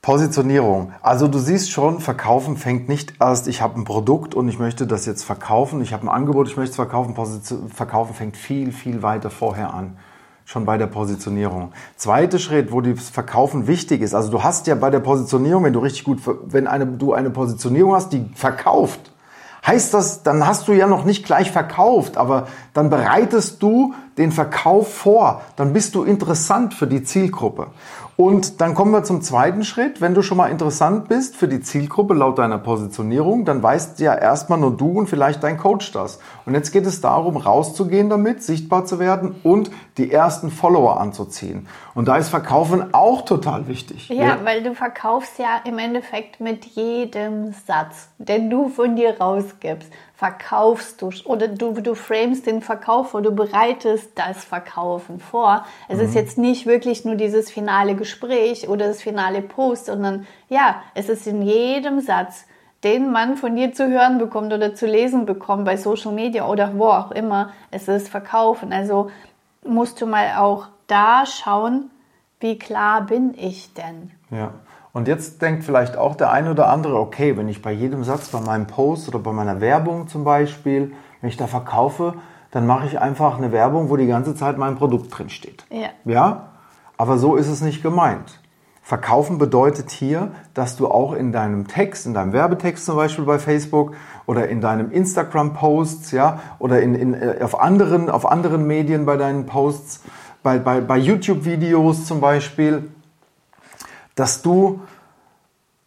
Positionierung. 0.00 0.94
Also 1.02 1.28
du 1.28 1.38
siehst 1.38 1.70
schon, 1.70 2.00
verkaufen 2.00 2.56
fängt 2.56 2.88
nicht 2.88 3.12
erst, 3.20 3.48
ich 3.48 3.60
habe 3.60 3.78
ein 3.78 3.84
Produkt 3.84 4.34
und 4.34 4.48
ich 4.48 4.58
möchte 4.58 4.86
das 4.86 5.04
jetzt 5.04 5.24
verkaufen, 5.24 5.82
ich 5.82 5.92
habe 5.92 6.04
ein 6.04 6.08
Angebot, 6.08 6.48
ich 6.48 6.56
möchte 6.56 6.70
es 6.70 6.76
verkaufen. 6.76 7.12
Position, 7.12 7.68
verkaufen 7.68 8.14
fängt 8.14 8.38
viel, 8.38 8.72
viel 8.72 9.02
weiter 9.02 9.28
vorher 9.28 9.74
an. 9.74 9.98
Schon 10.46 10.64
bei 10.64 10.78
der 10.78 10.86
Positionierung. 10.86 11.72
Zweiter 11.96 12.38
Schritt, 12.38 12.72
wo 12.72 12.80
das 12.80 13.10
Verkaufen 13.10 13.66
wichtig 13.66 14.00
ist. 14.00 14.14
Also 14.14 14.30
du 14.30 14.42
hast 14.42 14.66
ja 14.66 14.74
bei 14.74 14.88
der 14.88 15.00
Positionierung, 15.00 15.64
wenn 15.64 15.74
du 15.74 15.80
richtig 15.80 16.04
gut, 16.04 16.20
wenn 16.46 16.66
eine, 16.66 16.86
du 16.86 17.12
eine 17.12 17.28
Positionierung 17.28 17.94
hast, 17.94 18.14
die 18.14 18.24
verkauft, 18.34 19.09
heißt 19.66 19.94
das, 19.94 20.22
dann 20.22 20.46
hast 20.46 20.68
du 20.68 20.72
ja 20.72 20.86
noch 20.86 21.04
nicht 21.04 21.24
gleich 21.24 21.50
verkauft, 21.50 22.16
aber 22.16 22.48
dann 22.72 22.90
bereitest 22.90 23.62
du 23.62 23.94
den 24.18 24.32
Verkauf 24.32 24.94
vor, 24.94 25.42
dann 25.56 25.72
bist 25.72 25.94
du 25.94 26.04
interessant 26.04 26.74
für 26.74 26.86
die 26.86 27.02
Zielgruppe. 27.02 27.68
Und 28.20 28.60
dann 28.60 28.74
kommen 28.74 28.92
wir 28.92 29.02
zum 29.02 29.22
zweiten 29.22 29.64
Schritt. 29.64 30.02
Wenn 30.02 30.12
du 30.12 30.20
schon 30.20 30.36
mal 30.36 30.48
interessant 30.48 31.08
bist 31.08 31.36
für 31.36 31.48
die 31.48 31.62
Zielgruppe 31.62 32.12
laut 32.12 32.38
deiner 32.38 32.58
Positionierung, 32.58 33.46
dann 33.46 33.62
weißt 33.62 33.98
ja 33.98 34.14
erstmal 34.14 34.58
nur 34.58 34.76
du 34.76 34.90
und 34.98 35.06
vielleicht 35.06 35.42
dein 35.42 35.56
Coach 35.56 35.90
das. 35.92 36.20
Und 36.44 36.52
jetzt 36.52 36.70
geht 36.70 36.84
es 36.84 37.00
darum, 37.00 37.38
rauszugehen 37.38 38.10
damit, 38.10 38.42
sichtbar 38.42 38.84
zu 38.84 38.98
werden 38.98 39.36
und 39.42 39.70
die 39.96 40.12
ersten 40.12 40.50
Follower 40.50 41.00
anzuziehen. 41.00 41.66
Und 41.94 42.08
da 42.08 42.18
ist 42.18 42.28
Verkaufen 42.28 42.92
auch 42.92 43.22
total 43.22 43.68
wichtig. 43.68 44.10
Ja, 44.10 44.40
weil 44.44 44.62
du 44.62 44.74
verkaufst 44.74 45.38
ja 45.38 45.62
im 45.64 45.78
Endeffekt 45.78 46.40
mit 46.40 46.66
jedem 46.66 47.54
Satz, 47.66 48.10
den 48.18 48.50
du 48.50 48.68
von 48.68 48.96
dir 48.96 49.18
rausgibst, 49.18 49.90
verkaufst 50.20 51.00
du 51.00 51.08
oder 51.24 51.48
du, 51.48 51.72
du 51.80 51.94
framest 51.94 52.44
den 52.44 52.60
Verkauf 52.60 53.14
oder 53.14 53.30
du 53.30 53.34
bereitest 53.34 54.10
das 54.16 54.44
Verkaufen 54.44 55.18
vor. 55.18 55.64
Es 55.88 55.98
ist 55.98 56.14
jetzt 56.14 56.36
nicht 56.36 56.66
wirklich 56.66 57.06
nur 57.06 57.14
dieses 57.14 57.50
finale 57.50 57.94
Gespräch 57.94 58.68
oder 58.68 58.88
das 58.88 59.00
finale 59.00 59.40
Post, 59.40 59.86
sondern 59.86 60.26
ja, 60.50 60.82
es 60.94 61.08
ist 61.08 61.26
in 61.26 61.40
jedem 61.40 62.00
Satz, 62.00 62.44
den 62.84 63.10
man 63.10 63.38
von 63.38 63.56
dir 63.56 63.72
zu 63.72 63.88
hören 63.88 64.18
bekommt 64.18 64.52
oder 64.52 64.74
zu 64.74 64.86
lesen 64.86 65.24
bekommt 65.24 65.64
bei 65.64 65.78
Social 65.78 66.12
Media 66.12 66.46
oder 66.46 66.76
wo 66.76 66.88
auch 66.88 67.12
immer, 67.12 67.54
es 67.70 67.88
ist 67.88 68.10
Verkaufen. 68.10 68.74
Also 68.74 69.10
musst 69.64 70.02
du 70.02 70.06
mal 70.06 70.36
auch 70.36 70.66
da 70.86 71.24
schauen, 71.24 71.90
wie 72.40 72.58
klar 72.58 73.06
bin 73.06 73.32
ich 73.38 73.72
denn? 73.72 74.10
Ja. 74.30 74.52
Und 74.92 75.06
jetzt 75.06 75.40
denkt 75.40 75.64
vielleicht 75.64 75.96
auch 75.96 76.16
der 76.16 76.30
eine 76.30 76.50
oder 76.50 76.68
andere, 76.68 76.98
okay, 76.98 77.36
wenn 77.36 77.48
ich 77.48 77.62
bei 77.62 77.72
jedem 77.72 78.02
Satz, 78.02 78.28
bei 78.28 78.40
meinem 78.40 78.66
Post 78.66 79.08
oder 79.08 79.20
bei 79.20 79.32
meiner 79.32 79.60
Werbung 79.60 80.08
zum 80.08 80.24
Beispiel, 80.24 80.92
wenn 81.20 81.30
ich 81.30 81.36
da 81.36 81.46
verkaufe, 81.46 82.14
dann 82.50 82.66
mache 82.66 82.86
ich 82.86 82.98
einfach 82.98 83.38
eine 83.38 83.52
Werbung, 83.52 83.90
wo 83.90 83.96
die 83.96 84.06
ganze 84.06 84.34
Zeit 84.34 84.58
mein 84.58 84.76
Produkt 84.76 85.16
drin 85.16 85.30
steht. 85.30 85.64
Ja. 85.70 85.90
Ja? 86.04 86.48
Aber 86.96 87.18
so 87.18 87.36
ist 87.36 87.48
es 87.48 87.60
nicht 87.60 87.82
gemeint. 87.82 88.40
Verkaufen 88.82 89.38
bedeutet 89.38 89.90
hier, 89.90 90.32
dass 90.52 90.76
du 90.76 90.88
auch 90.88 91.12
in 91.12 91.30
deinem 91.30 91.68
Text, 91.68 92.06
in 92.06 92.14
deinem 92.14 92.32
Werbetext 92.32 92.84
zum 92.84 92.96
Beispiel 92.96 93.24
bei 93.24 93.38
Facebook 93.38 93.94
oder 94.26 94.48
in 94.48 94.60
deinem 94.60 94.90
Instagram-Posts, 94.90 96.10
ja, 96.10 96.40
oder 96.58 96.82
in, 96.82 96.96
in, 96.96 97.14
äh, 97.14 97.36
auf, 97.40 97.60
anderen, 97.60 98.10
auf 98.10 98.26
anderen 98.26 98.66
Medien 98.66 99.06
bei 99.06 99.16
deinen 99.16 99.46
Posts, 99.46 100.02
bei, 100.42 100.58
bei, 100.58 100.80
bei 100.80 100.96
YouTube-Videos 100.96 102.06
zum 102.06 102.20
Beispiel, 102.20 102.90
dass 104.20 104.42
du 104.42 104.80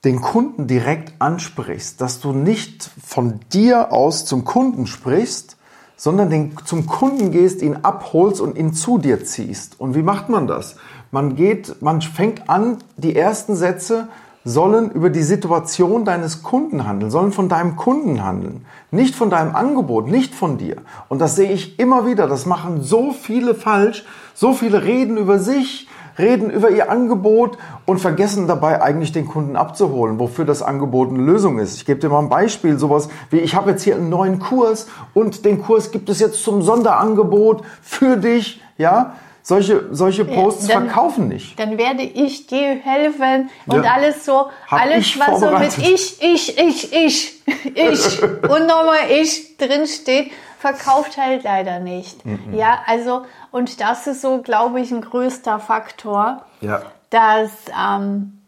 den 0.03 0.19
Kunden 0.19 0.65
direkt 0.65 1.13
ansprichst, 1.19 2.01
dass 2.01 2.19
du 2.19 2.33
nicht 2.33 2.89
von 3.05 3.39
dir 3.53 3.93
aus 3.93 4.25
zum 4.25 4.43
Kunden 4.43 4.87
sprichst, 4.87 5.55
sondern 5.95 6.31
den, 6.31 6.55
zum 6.65 6.87
Kunden 6.87 7.29
gehst, 7.29 7.61
ihn 7.61 7.77
abholst 7.83 8.41
und 8.41 8.57
ihn 8.57 8.73
zu 8.73 8.97
dir 8.97 9.23
ziehst. 9.23 9.79
Und 9.79 9.93
wie 9.93 10.01
macht 10.01 10.29
man 10.29 10.47
das? 10.47 10.77
Man 11.11 11.35
geht, 11.35 11.79
man 11.83 12.01
fängt 12.01 12.49
an, 12.49 12.79
die 12.97 13.15
ersten 13.15 13.55
Sätze 13.55 14.07
sollen 14.43 14.89
über 14.89 15.11
die 15.11 15.21
Situation 15.21 16.03
deines 16.03 16.41
Kunden 16.41 16.87
handeln, 16.87 17.11
sollen 17.11 17.33
von 17.33 17.49
deinem 17.49 17.75
Kunden 17.75 18.23
handeln, 18.23 18.65
nicht 18.89 19.13
von 19.13 19.29
deinem 19.29 19.55
Angebot, 19.55 20.07
nicht 20.07 20.33
von 20.33 20.57
dir. 20.57 20.77
Und 21.07 21.19
das 21.19 21.35
sehe 21.35 21.51
ich 21.51 21.77
immer 21.77 22.07
wieder. 22.07 22.27
Das 22.27 22.47
machen 22.47 22.81
so 22.81 23.11
viele 23.11 23.53
falsch. 23.53 24.03
So 24.33 24.53
viele 24.53 24.83
reden 24.83 25.17
über 25.17 25.37
sich, 25.37 25.87
reden 26.17 26.49
über 26.49 26.69
ihr 26.69 26.89
Angebot 26.91 27.57
und 27.85 27.99
vergessen 27.99 28.47
dabei 28.47 28.81
eigentlich 28.81 29.11
den 29.11 29.27
Kunden 29.27 29.55
abzuholen, 29.55 30.19
wofür 30.19 30.45
das 30.45 30.61
Angebot 30.61 31.09
eine 31.09 31.19
Lösung 31.23 31.59
ist. 31.59 31.75
Ich 31.77 31.85
gebe 31.85 31.99
dir 31.99 32.09
mal 32.09 32.19
ein 32.19 32.29
Beispiel, 32.29 32.77
sowas 32.77 33.09
wie 33.29 33.39
ich 33.39 33.55
habe 33.55 33.71
jetzt 33.71 33.83
hier 33.83 33.95
einen 33.95 34.09
neuen 34.09 34.39
Kurs 34.39 34.87
und 35.13 35.45
den 35.45 35.61
Kurs 35.61 35.91
gibt 35.91 36.09
es 36.09 36.19
jetzt 36.19 36.43
zum 36.43 36.61
Sonderangebot 36.61 37.63
für 37.81 38.17
dich, 38.17 38.61
ja? 38.77 39.15
Solche, 39.45 39.87
solche 39.91 40.23
Posts 40.23 40.67
dann- 40.67 40.85
verkaufen 40.85 41.27
nicht. 41.27 41.59
Dann 41.59 41.77
werde 41.77 42.01
ich 42.03 42.47
dir 42.47 42.75
helfen 42.81 43.49
und 43.67 43.83
Ja. 43.83 43.91
alles 43.91 44.23
so, 44.23 44.45
Hab 44.67 44.81
alles 44.81 45.19
was 45.19 45.39
so 45.41 45.51
mit 45.51 45.77
ich, 45.79 46.21
ich, 46.23 46.57
ich, 46.57 46.93
ich, 46.93 47.41
ich 47.75 48.21
und 48.23 48.67
nochmal 48.67 48.99
ich 49.21 49.57
drin 49.57 49.85
steht, 49.85 50.31
verkauft 50.63 51.17
halt 51.17 51.43
leider 51.43 51.79
nicht. 51.79 52.25
Mhm. 52.25 52.53
Ja, 52.53 52.79
also 52.87 53.25
und 53.51 53.81
das 53.81 54.07
ist 54.07 54.21
so, 54.21 54.41
glaube 54.41 54.79
ich, 54.79 54.91
ein 54.91 55.01
größter 55.01 55.59
Faktor, 55.59 56.45
Ja. 56.61 56.83
dass 57.09 57.51
ähm, 57.77 58.39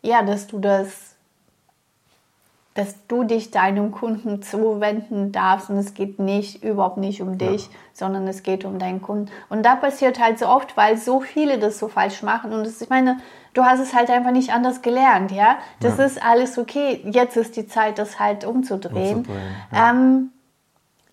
ja, 0.00 0.22
dass 0.22 0.46
du 0.46 0.58
das 0.58 1.10
dass 2.76 3.06
du 3.06 3.22
dich 3.22 3.52
deinem 3.52 3.92
Kunden 3.92 4.42
zuwenden 4.42 5.30
darfst 5.30 5.70
und 5.70 5.76
es 5.78 5.94
geht 5.94 6.18
nicht, 6.18 6.64
überhaupt 6.64 6.96
nicht 6.96 7.22
um 7.22 7.38
dich, 7.38 7.70
sondern 7.92 8.26
es 8.26 8.42
geht 8.42 8.64
um 8.64 8.80
deinen 8.80 9.00
Kunden. 9.00 9.30
Und 9.48 9.62
da 9.64 9.76
passiert 9.76 10.18
halt 10.18 10.40
so 10.40 10.48
oft, 10.48 10.76
weil 10.76 10.96
so 10.96 11.20
viele 11.20 11.60
das 11.60 11.78
so 11.78 11.86
falsch 11.86 12.24
machen 12.24 12.52
und 12.52 12.66
das, 12.66 12.80
ich 12.80 12.88
meine, 12.90 13.18
du 13.52 13.62
hast 13.64 13.78
es 13.78 13.94
halt 13.94 14.10
einfach 14.10 14.32
nicht 14.32 14.52
anders 14.52 14.82
gelernt, 14.82 15.30
ja? 15.30 15.56
Das 15.78 16.00
ist 16.00 16.20
alles 16.20 16.58
okay. 16.58 17.00
Jetzt 17.04 17.36
ist 17.36 17.54
die 17.56 17.68
Zeit, 17.68 17.96
das 17.98 18.18
halt 18.18 18.44
umzudrehen. 18.44 19.18
Umzudrehen, 19.18 19.54
ja. 19.70 19.90
Ähm, 19.90 20.30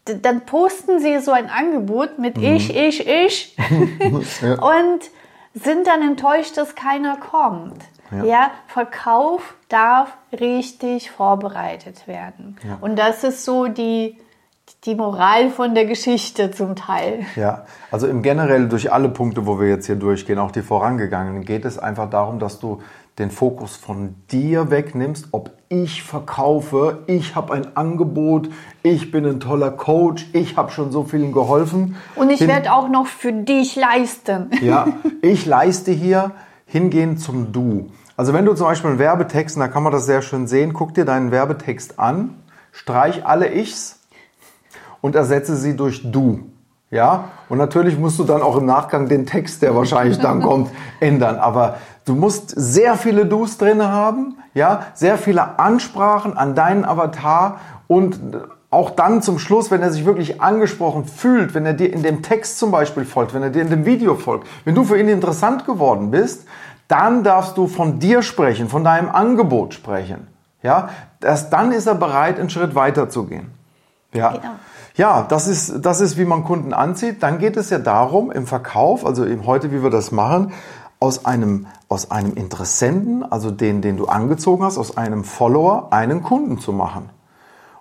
dann 0.06 0.42
posten 0.46 1.00
sie 1.00 1.20
so 1.20 1.32
ein 1.32 1.50
Angebot 1.50 2.18
mit 2.20 2.38
ich, 2.38 2.76
ich, 2.76 3.08
ich 3.08 3.56
Ja. 4.42 4.56
und 4.56 5.02
sind 5.54 5.86
dann 5.86 6.02
enttäuscht, 6.02 6.58
dass 6.58 6.76
keiner 6.76 7.18
kommt. 7.18 7.84
Ja. 8.12 8.24
Ja, 8.24 8.52
Verkauf 8.68 9.56
darf 9.70 10.18
richtig 10.38 11.12
vorbereitet 11.12 12.08
werden. 12.08 12.58
Ja. 12.68 12.78
Und 12.82 12.98
das 12.98 13.24
ist 13.24 13.46
so 13.46 13.68
die, 13.68 14.18
die 14.86 14.96
Moral 14.96 15.50
von 15.50 15.76
der 15.76 15.86
Geschichte 15.86 16.52
zum 16.52 16.76
Teil. 16.76 17.26
Ja, 17.36 17.66
also 17.90 18.08
im 18.08 18.22
generell 18.22 18.68
durch 18.68 18.92
alle 18.92 19.08
Punkte, 19.10 19.46
wo 19.46 19.60
wir 19.60 19.70
jetzt 19.70 19.86
hier 19.86 19.96
durchgehen, 19.96 20.40
auch 20.40 20.52
die 20.52 20.62
vorangegangenen, 20.62 21.46
geht 21.46 21.64
es 21.64 21.80
einfach 21.80 22.10
darum, 22.10 22.40
dass 22.40 22.60
du 22.60 22.82
den 23.18 23.32
Fokus 23.32 23.76
von 23.78 24.16
dir 24.30 24.72
wegnimmst, 24.72 25.30
ob 25.32 25.52
ich 25.72 26.04
verkaufe, 26.04 27.00
ich 27.08 27.34
habe 27.34 27.54
ein 27.54 27.78
Angebot, 27.78 28.50
ich 28.84 29.10
bin 29.10 29.26
ein 29.26 29.40
toller 29.40 29.72
Coach, 29.72 30.28
ich 30.34 30.58
habe 30.58 30.70
schon 30.70 30.92
so 30.92 31.06
vielen 31.06 31.32
geholfen. 31.32 31.96
Und 32.18 32.30
ich 32.30 32.46
werde 32.46 32.74
auch 32.74 32.90
noch 32.90 33.08
für 33.08 33.32
dich 33.32 33.78
leisten. 33.78 34.50
Ja, 34.62 34.88
ich 35.22 35.46
leiste 35.46 35.92
hier 35.92 36.32
hingehen 36.66 37.18
zum 37.18 37.54
Du. 37.54 37.90
Also 38.18 38.34
wenn 38.34 38.46
du 38.46 38.54
zum 38.54 38.68
Beispiel 38.68 38.92
einen 38.92 39.00
Werbetext, 39.00 39.56
und 39.56 39.62
da 39.62 39.70
kann 39.70 39.82
man 39.82 39.94
das 39.94 40.06
sehr 40.06 40.22
schön 40.22 40.46
sehen, 40.46 40.74
guck 40.74 40.94
dir 40.94 41.06
deinen 41.06 41.32
Werbetext 41.32 41.98
an, 42.00 42.36
streich 42.72 43.26
alle 43.26 43.54
Ichs 43.54 44.00
und 45.00 45.16
ersetze 45.16 45.56
sie 45.56 45.78
durch 45.78 46.12
Du. 46.12 46.52
Ja, 46.92 47.30
und 47.48 47.58
natürlich 47.58 47.98
musst 47.98 48.20
du 48.20 48.26
dann 48.26 48.42
auch 48.42 48.58
im 48.58 48.66
Nachgang 48.66 49.08
den 49.08 49.26
Text, 49.26 49.62
der 49.62 49.74
wahrscheinlich 49.76 50.20
dann 50.20 50.42
kommt, 50.44 50.70
ändern. 51.00 51.38
Aber 51.38 51.78
du 52.06 52.14
musst 52.16 52.50
sehr 52.50 52.96
viele 52.96 53.26
Do's 53.26 53.58
drin 53.58 53.82
haben, 53.82 54.36
ja, 54.54 54.88
sehr 54.94 55.18
viele 55.18 55.58
Ansprachen 55.58 56.38
an 56.38 56.54
deinen 56.54 56.84
Avatar 56.84 57.62
und 57.88 58.20
auch 58.70 58.90
dann 58.90 59.22
zum 59.22 59.40
Schluss, 59.40 59.72
wenn 59.72 59.82
er 59.82 59.92
sich 59.92 60.06
wirklich 60.06 60.42
angesprochen 60.42 61.06
fühlt, 61.06 61.54
wenn 61.54 61.66
er 61.66 61.74
dir 61.74 61.92
in 61.92 62.04
dem 62.04 62.22
Text 62.24 62.60
zum 62.60 62.72
Beispiel 62.72 63.06
folgt, 63.06 63.34
wenn 63.34 63.44
er 63.44 63.50
dir 63.50 63.62
in 63.62 63.70
dem 63.70 63.86
Video 63.86 64.16
folgt, 64.16 64.48
wenn 64.66 64.76
du 64.76 64.84
für 64.84 65.00
ihn 65.00 65.10
interessant 65.10 65.66
geworden 65.66 66.12
bist, 66.12 66.46
dann 66.88 67.24
darfst 67.24 67.58
du 67.58 67.68
von 67.68 68.00
dir 68.00 68.22
sprechen, 68.22 68.68
von 68.68 68.84
deinem 68.84 69.10
Angebot 69.10 69.74
sprechen. 69.74 70.28
Ja, 70.62 70.90
erst 71.24 71.52
dann 71.54 71.72
ist 71.72 71.88
er 71.88 71.96
bereit, 71.96 72.40
einen 72.40 72.50
Schritt 72.50 72.76
weiter 72.76 73.10
zu 73.10 73.26
gehen. 73.26 73.52
Ja. 74.14 74.32
Genau. 74.32 74.52
Ja, 74.96 75.24
das 75.24 75.48
ist, 75.48 75.86
das 75.86 76.02
ist, 76.02 76.18
wie 76.18 76.26
man 76.26 76.44
Kunden 76.44 76.74
anzieht. 76.74 77.24
Dann 77.24 77.40
geht 77.40 77.58
es 77.58 77.70
ja 77.70 77.80
darum, 77.80 78.32
im 78.32 78.46
Verkauf, 78.46 79.06
also 79.06 79.26
eben 79.26 79.46
heute, 79.46 79.72
wie 79.72 79.84
wir 79.84 79.90
das 79.90 80.12
machen, 80.12 80.52
aus 81.00 81.26
einem, 81.26 81.68
aus 81.90 82.12
einem 82.12 82.34
Interessenten, 82.34 83.24
also 83.24 83.52
den, 83.52 83.82
den 83.82 83.98
du 83.98 84.06
angezogen 84.06 84.64
hast, 84.64 84.78
aus 84.78 84.98
einem 84.98 85.24
Follower, 85.24 85.88
einen 85.92 86.22
Kunden 86.22 86.60
zu 86.60 86.74
machen. 86.74 87.10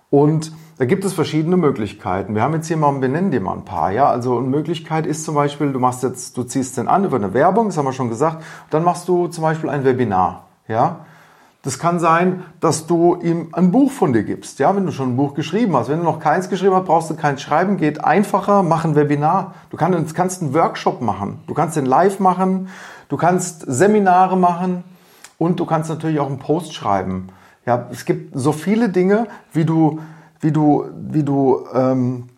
Und 0.09 0.51
da 0.77 0.85
gibt 0.85 1.05
es 1.05 1.13
verschiedene 1.13 1.57
Möglichkeiten. 1.57 2.33
Wir 2.33 2.41
haben 2.41 2.55
jetzt 2.55 2.67
hier 2.67 2.77
mal, 2.77 2.99
wir 2.99 3.07
nennen 3.07 3.29
dir 3.29 3.39
mal 3.39 3.53
ein 3.53 3.65
paar. 3.65 3.91
Ja, 3.91 4.09
also 4.09 4.37
eine 4.37 4.47
Möglichkeit 4.47 5.05
ist 5.05 5.23
zum 5.23 5.35
Beispiel, 5.35 5.71
du 5.71 5.79
machst 5.79 6.01
jetzt, 6.01 6.35
du 6.37 6.43
ziehst 6.43 6.77
den 6.77 6.87
an 6.87 7.05
über 7.05 7.17
eine 7.17 7.35
Werbung, 7.35 7.67
das 7.67 7.77
haben 7.77 7.85
wir 7.85 7.93
schon 7.93 8.09
gesagt. 8.09 8.43
Dann 8.71 8.83
machst 8.83 9.07
du 9.07 9.27
zum 9.27 9.43
Beispiel 9.43 9.69
ein 9.69 9.85
Webinar. 9.85 10.45
Ja, 10.67 11.05
das 11.63 11.77
kann 11.77 11.99
sein, 11.99 12.43
dass 12.59 12.87
du 12.87 13.15
ihm 13.21 13.49
ein 13.51 13.71
Buch 13.71 13.91
von 13.91 14.13
dir 14.13 14.23
gibst. 14.23 14.57
Ja, 14.57 14.75
wenn 14.75 14.85
du 14.85 14.91
schon 14.91 15.13
ein 15.13 15.17
Buch 15.17 15.35
geschrieben 15.35 15.75
hast. 15.75 15.89
Wenn 15.89 15.99
du 15.99 16.03
noch 16.03 16.19
keins 16.19 16.49
geschrieben 16.49 16.73
hast, 16.73 16.85
brauchst 16.85 17.09
du 17.11 17.15
keins 17.15 17.41
schreiben. 17.41 17.77
Geht 17.77 18.03
einfacher, 18.03 18.63
mach 18.63 18.83
ein 18.83 18.95
Webinar. 18.95 19.53
Du 19.69 19.77
kannst, 19.77 20.15
kannst 20.15 20.41
einen 20.41 20.55
Workshop 20.55 21.01
machen. 21.01 21.39
Du 21.45 21.53
kannst 21.53 21.77
den 21.77 21.85
live 21.85 22.19
machen. 22.19 22.69
Du 23.09 23.17
kannst 23.17 23.63
Seminare 23.67 24.37
machen. 24.37 24.83
Und 25.37 25.59
du 25.59 25.65
kannst 25.65 25.89
natürlich 25.89 26.19
auch 26.19 26.27
einen 26.27 26.39
Post 26.39 26.73
schreiben. 26.73 27.27
Ja, 27.65 27.87
es 27.91 28.05
gibt 28.05 28.37
so 28.37 28.53
viele 28.53 28.89
Dinge, 28.89 29.27
wie 29.53 29.65
du, 29.65 29.99
wie 30.39 30.51
du, 30.51 30.85
wie 30.95 31.23
du, 31.23 31.67
ähm, 31.73 32.29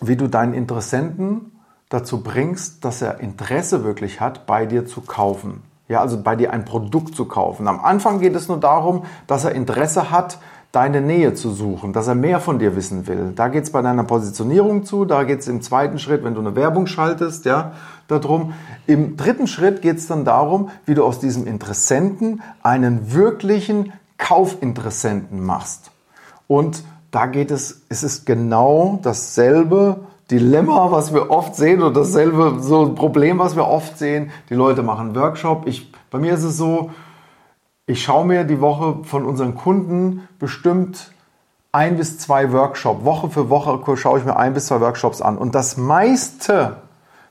wie 0.00 0.16
du 0.16 0.26
deinen 0.26 0.54
Interessenten 0.54 1.52
dazu 1.88 2.22
bringst, 2.22 2.84
dass 2.84 3.00
er 3.00 3.20
Interesse 3.20 3.84
wirklich 3.84 4.20
hat, 4.20 4.46
bei 4.46 4.66
dir 4.66 4.86
zu 4.86 5.02
kaufen. 5.02 5.62
Ja, 5.88 6.00
also 6.00 6.22
bei 6.22 6.34
dir 6.34 6.52
ein 6.52 6.64
Produkt 6.64 7.14
zu 7.14 7.26
kaufen. 7.26 7.68
Am 7.68 7.80
Anfang 7.80 8.20
geht 8.20 8.34
es 8.34 8.48
nur 8.48 8.58
darum, 8.58 9.04
dass 9.26 9.44
er 9.44 9.52
Interesse 9.52 10.10
hat, 10.10 10.38
deine 10.74 11.00
Nähe 11.00 11.34
zu 11.34 11.50
suchen, 11.50 11.92
dass 11.92 12.08
er 12.08 12.16
mehr 12.16 12.40
von 12.40 12.58
dir 12.58 12.74
wissen 12.74 13.06
will. 13.06 13.32
Da 13.36 13.46
geht 13.48 13.64
es 13.64 13.70
bei 13.70 13.80
deiner 13.80 14.02
Positionierung 14.02 14.84
zu, 14.84 15.04
da 15.04 15.22
geht 15.22 15.40
es 15.40 15.46
im 15.46 15.62
zweiten 15.62 16.00
Schritt, 16.00 16.24
wenn 16.24 16.34
du 16.34 16.40
eine 16.40 16.56
Werbung 16.56 16.86
schaltest, 16.88 17.44
ja, 17.44 17.72
darum. 18.08 18.54
Im 18.88 19.16
dritten 19.16 19.46
Schritt 19.46 19.82
geht 19.82 19.98
es 19.98 20.08
dann 20.08 20.24
darum, 20.24 20.70
wie 20.84 20.94
du 20.94 21.04
aus 21.04 21.20
diesem 21.20 21.46
Interessenten 21.46 22.42
einen 22.62 23.12
wirklichen 23.12 23.92
Kaufinteressenten 24.18 25.44
machst. 25.44 25.92
Und 26.48 26.82
da 27.12 27.26
geht 27.26 27.52
es, 27.52 27.82
es 27.88 28.02
ist 28.02 28.26
genau 28.26 28.98
dasselbe, 29.02 30.00
Dilemma, 30.30 30.90
was 30.90 31.12
wir 31.12 31.30
oft 31.30 31.54
sehen 31.54 31.82
oder 31.82 32.00
dasselbe 32.00 32.56
so 32.60 32.86
ein 32.86 32.94
Problem, 32.94 33.38
was 33.38 33.56
wir 33.56 33.66
oft 33.66 33.98
sehen. 33.98 34.30
Die 34.48 34.54
Leute 34.54 34.82
machen 34.82 35.14
Workshop. 35.14 35.66
Ich, 35.66 35.92
bei 36.10 36.18
mir 36.18 36.34
ist 36.34 36.44
es 36.44 36.56
so, 36.56 36.90
ich 37.86 38.02
schaue 38.02 38.24
mir 38.24 38.44
die 38.44 38.62
Woche 38.62 39.04
von 39.04 39.26
unseren 39.26 39.54
Kunden 39.54 40.26
bestimmt 40.38 41.12
ein 41.72 41.96
bis 41.96 42.18
zwei 42.18 42.52
Workshops. 42.52 43.04
Woche 43.04 43.28
für 43.28 43.50
Woche 43.50 43.96
schaue 43.96 44.18
ich 44.18 44.24
mir 44.24 44.36
ein 44.36 44.54
bis 44.54 44.66
zwei 44.66 44.80
Workshops 44.80 45.20
an. 45.20 45.36
Und 45.36 45.54
das 45.54 45.76
meiste, 45.76 46.76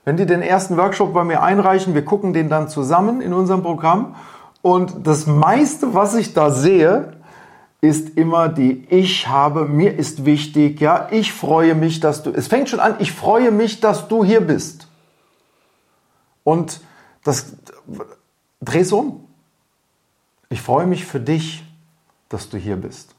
wenn 0.04 0.16
die 0.16 0.26
den 0.26 0.42
ersten 0.42 0.76
Workshop 0.76 1.12
bei 1.12 1.24
mir 1.24 1.42
einreichen, 1.42 1.94
wir 1.94 2.04
gucken 2.04 2.32
den 2.32 2.48
dann 2.48 2.68
zusammen 2.68 3.20
in 3.20 3.32
unserem 3.32 3.62
Programm. 3.62 4.14
Und 4.62 5.06
das 5.06 5.26
meiste, 5.26 5.94
was 5.94 6.14
ich 6.14 6.34
da 6.34 6.50
sehe, 6.50 7.13
ist 7.84 8.16
immer 8.16 8.48
die 8.48 8.86
Ich 8.88 9.28
habe, 9.28 9.66
mir 9.66 9.98
ist 9.98 10.24
wichtig, 10.24 10.80
ja, 10.80 11.08
ich 11.10 11.34
freue 11.34 11.74
mich, 11.74 12.00
dass 12.00 12.22
du, 12.22 12.30
es 12.30 12.48
fängt 12.48 12.70
schon 12.70 12.80
an, 12.80 12.96
ich 12.98 13.12
freue 13.12 13.50
mich, 13.50 13.80
dass 13.80 14.08
du 14.08 14.24
hier 14.24 14.40
bist. 14.40 14.88
Und 16.44 16.80
das, 17.24 17.56
dreh's 18.62 18.90
um. 18.90 19.26
Ich 20.48 20.62
freue 20.62 20.86
mich 20.86 21.04
für 21.04 21.20
dich, 21.20 21.62
dass 22.30 22.48
du 22.48 22.56
hier 22.56 22.76
bist. 22.76 23.14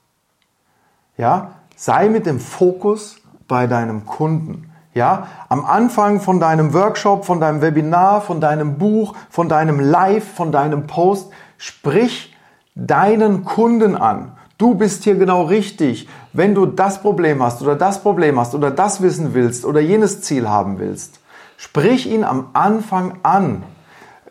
Ja, 1.15 1.59
sei 1.75 2.09
mit 2.09 2.25
dem 2.25 2.39
Fokus 2.39 3.17
bei 3.47 3.67
deinem 3.67 4.07
Kunden. 4.07 4.71
Ja, 4.95 5.27
am 5.47 5.63
Anfang 5.63 6.21
von 6.21 6.39
deinem 6.39 6.73
Workshop, 6.73 7.25
von 7.25 7.39
deinem 7.39 7.61
Webinar, 7.61 8.21
von 8.21 8.41
deinem 8.41 8.79
Buch, 8.79 9.15
von 9.29 9.47
deinem 9.47 9.79
Live, 9.79 10.33
von 10.33 10.51
deinem 10.51 10.87
Post, 10.87 11.31
sprich 11.57 12.33
deinen 12.73 13.43
Kunden 13.43 13.95
an. 13.95 14.34
Du 14.57 14.73
bist 14.73 15.03
hier 15.03 15.15
genau 15.15 15.43
richtig. 15.43 16.07
Wenn 16.31 16.55
du 16.55 16.65
das 16.65 17.01
Problem 17.01 17.43
hast 17.43 17.61
oder 17.61 17.75
das 17.75 18.01
Problem 18.01 18.39
hast 18.39 18.55
oder 18.55 18.71
das 18.71 19.01
wissen 19.01 19.33
willst 19.33 19.65
oder 19.65 19.81
jenes 19.81 20.21
Ziel 20.21 20.47
haben 20.47 20.79
willst, 20.79 21.19
sprich 21.57 22.09
ihn 22.09 22.23
am 22.23 22.49
Anfang 22.53 23.19
an. 23.23 23.63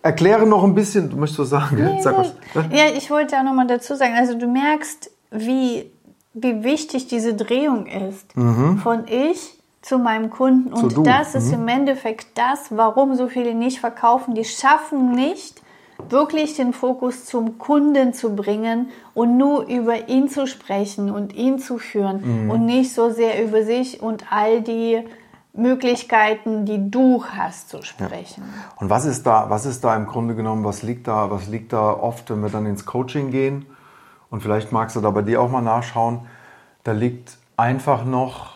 Erkläre 0.03 0.47
noch 0.47 0.65
ein 0.65 0.75
bisschen, 0.75 1.11
du 1.11 1.17
möchtest 1.17 1.41
was 1.41 1.51
sagen? 1.51 1.77
Nee, 1.77 2.01
Sag 2.03 2.17
was. 2.17 2.35
Ja, 2.71 2.87
ich 2.95 3.11
wollte 3.11 3.37
ja 3.37 3.43
nochmal 3.43 3.67
dazu 3.67 3.95
sagen, 3.95 4.15
also 4.15 4.39
du 4.39 4.47
merkst, 4.47 5.11
wie, 5.31 5.91
wie 6.35 6.63
wichtig 6.63 7.07
diese 7.07 7.35
Drehung 7.35 7.87
ist. 7.87 8.37
Mhm. 8.37 8.79
Von 8.79 9.05
ich 9.09 9.59
zu 9.85 9.99
meinem 9.99 10.31
Kunden. 10.31 10.73
Und 10.73 11.07
das 11.07 11.35
ist 11.35 11.49
mhm. 11.49 11.63
im 11.63 11.69
Endeffekt 11.69 12.39
das, 12.39 12.67
warum 12.71 13.15
so 13.15 13.29
viele 13.29 13.55
nicht 13.55 13.81
verkaufen. 13.81 14.35
Die 14.35 14.45
schaffen 14.45 15.13
nicht, 15.13 15.61
wirklich 16.09 16.57
den 16.57 16.73
Fokus 16.73 17.25
zum 17.25 17.59
Kunden 17.59 18.13
zu 18.13 18.35
bringen 18.35 18.91
und 19.15 19.37
nur 19.37 19.67
über 19.67 20.09
ihn 20.09 20.29
zu 20.29 20.47
sprechen 20.47 21.11
und 21.11 21.35
ihn 21.35 21.59
zu 21.59 21.79
führen 21.79 22.45
mhm. 22.45 22.51
und 22.51 22.67
nicht 22.67 22.93
so 22.93 23.11
sehr 23.11 23.43
über 23.43 23.63
sich 23.65 24.03
und 24.03 24.33
all 24.33 24.61
die 24.61 25.05
Möglichkeiten, 25.55 26.67
die 26.67 26.91
du 26.91 27.25
hast 27.25 27.71
zu 27.71 27.83
sprechen. 27.83 28.43
Ja. 28.43 28.73
Und 28.81 28.91
was 28.91 29.05
ist 29.05 29.25
da, 29.25 29.49
was 29.51 29.67
ist 29.67 29.85
da 29.85 29.95
im 29.95 30.07
Grunde 30.07 30.35
genommen, 30.35 30.65
was 30.65 30.83
liegt 30.83 31.07
da, 31.07 31.31
was 31.31 31.47
liegt 31.47 31.73
da 31.73 31.93
oft, 31.93 32.29
wenn 32.31 32.43
wir 32.43 32.51
dann 32.51 32.67
ins 32.67 32.85
Coaching 32.85 33.31
gehen? 33.31 33.67
Und 34.31 34.43
vielleicht 34.43 34.73
magst 34.73 34.97
du 34.97 35.01
da 35.01 35.11
bei 35.11 35.23
dir 35.23 35.41
auch 35.41 35.51
mal 35.51 35.61
nachschauen. 35.61 36.27
Da 36.83 36.91
liegt 36.91 37.39
einfach 37.57 38.05
noch 38.05 38.54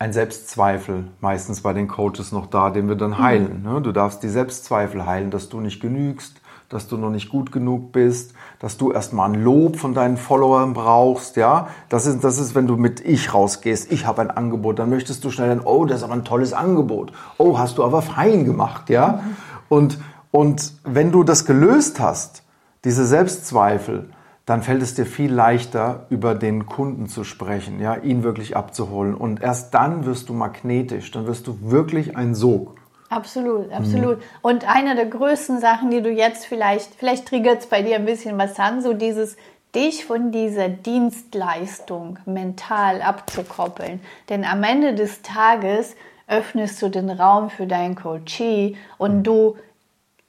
ein 0.00 0.14
Selbstzweifel 0.14 1.04
meistens 1.20 1.60
bei 1.60 1.74
den 1.74 1.86
Coaches 1.86 2.32
noch 2.32 2.46
da, 2.46 2.70
den 2.70 2.88
wir 2.88 2.96
dann 2.96 3.18
heilen. 3.18 3.64
Mhm. 3.64 3.82
Du 3.82 3.92
darfst 3.92 4.22
die 4.22 4.30
Selbstzweifel 4.30 5.04
heilen, 5.04 5.30
dass 5.30 5.50
du 5.50 5.60
nicht 5.60 5.80
genügst, 5.80 6.40
dass 6.70 6.88
du 6.88 6.96
noch 6.96 7.10
nicht 7.10 7.28
gut 7.28 7.52
genug 7.52 7.92
bist, 7.92 8.32
dass 8.60 8.78
du 8.78 8.92
erstmal 8.92 9.28
ein 9.28 9.44
Lob 9.44 9.76
von 9.76 9.92
deinen 9.92 10.16
Followern 10.16 10.72
brauchst, 10.72 11.36
ja. 11.36 11.68
Das 11.90 12.06
ist, 12.06 12.24
das 12.24 12.38
ist, 12.38 12.54
wenn 12.54 12.66
du 12.66 12.76
mit 12.76 13.04
ich 13.04 13.34
rausgehst, 13.34 13.92
ich 13.92 14.06
habe 14.06 14.22
ein 14.22 14.30
Angebot, 14.30 14.78
dann 14.78 14.88
möchtest 14.88 15.22
du 15.22 15.30
schnell 15.30 15.50
dann, 15.50 15.60
oh, 15.60 15.84
das 15.84 15.98
ist 15.98 16.04
aber 16.04 16.14
ein 16.14 16.24
tolles 16.24 16.54
Angebot. 16.54 17.12
Oh, 17.36 17.58
hast 17.58 17.76
du 17.76 17.84
aber 17.84 18.00
fein 18.00 18.46
gemacht, 18.46 18.88
ja. 18.88 19.20
Mhm. 19.22 19.36
Und, 19.68 19.98
und 20.30 20.72
wenn 20.84 21.12
du 21.12 21.24
das 21.24 21.44
gelöst 21.44 22.00
hast, 22.00 22.42
diese 22.84 23.04
Selbstzweifel, 23.04 24.08
dann 24.46 24.62
fällt 24.62 24.82
es 24.82 24.94
dir 24.94 25.06
viel 25.06 25.32
leichter, 25.32 26.06
über 26.10 26.34
den 26.34 26.66
Kunden 26.66 27.08
zu 27.08 27.24
sprechen, 27.24 27.80
ja, 27.80 27.94
ihn 27.94 28.22
wirklich 28.22 28.56
abzuholen. 28.56 29.14
Und 29.14 29.42
erst 29.42 29.74
dann 29.74 30.06
wirst 30.06 30.28
du 30.28 30.32
magnetisch, 30.32 31.10
dann 31.10 31.26
wirst 31.26 31.46
du 31.46 31.58
wirklich 31.60 32.16
ein 32.16 32.34
Sog. 32.34 32.76
Absolut, 33.10 33.72
absolut. 33.72 34.18
Mhm. 34.18 34.22
Und 34.42 34.68
eine 34.68 34.94
der 34.94 35.06
größten 35.06 35.60
Sachen, 35.60 35.90
die 35.90 36.00
du 36.00 36.10
jetzt 36.10 36.46
vielleicht, 36.46 36.94
vielleicht 36.94 37.26
triggert 37.26 37.60
es 37.60 37.66
bei 37.66 37.82
dir 37.82 37.96
ein 37.96 38.04
bisschen 38.04 38.38
was 38.38 38.58
an, 38.58 38.82
so 38.82 38.92
dieses 38.92 39.36
dich 39.74 40.04
von 40.04 40.32
dieser 40.32 40.68
Dienstleistung 40.68 42.18
mental 42.24 43.02
abzukoppeln. 43.02 44.00
Denn 44.28 44.44
am 44.44 44.62
Ende 44.62 44.94
des 44.94 45.22
Tages 45.22 45.94
öffnest 46.28 46.80
du 46.82 46.88
den 46.88 47.10
Raum 47.10 47.50
für 47.50 47.66
deinen 47.66 47.96
Coachee 47.96 48.76
und 48.98 49.18
mhm. 49.18 49.22
du 49.24 49.56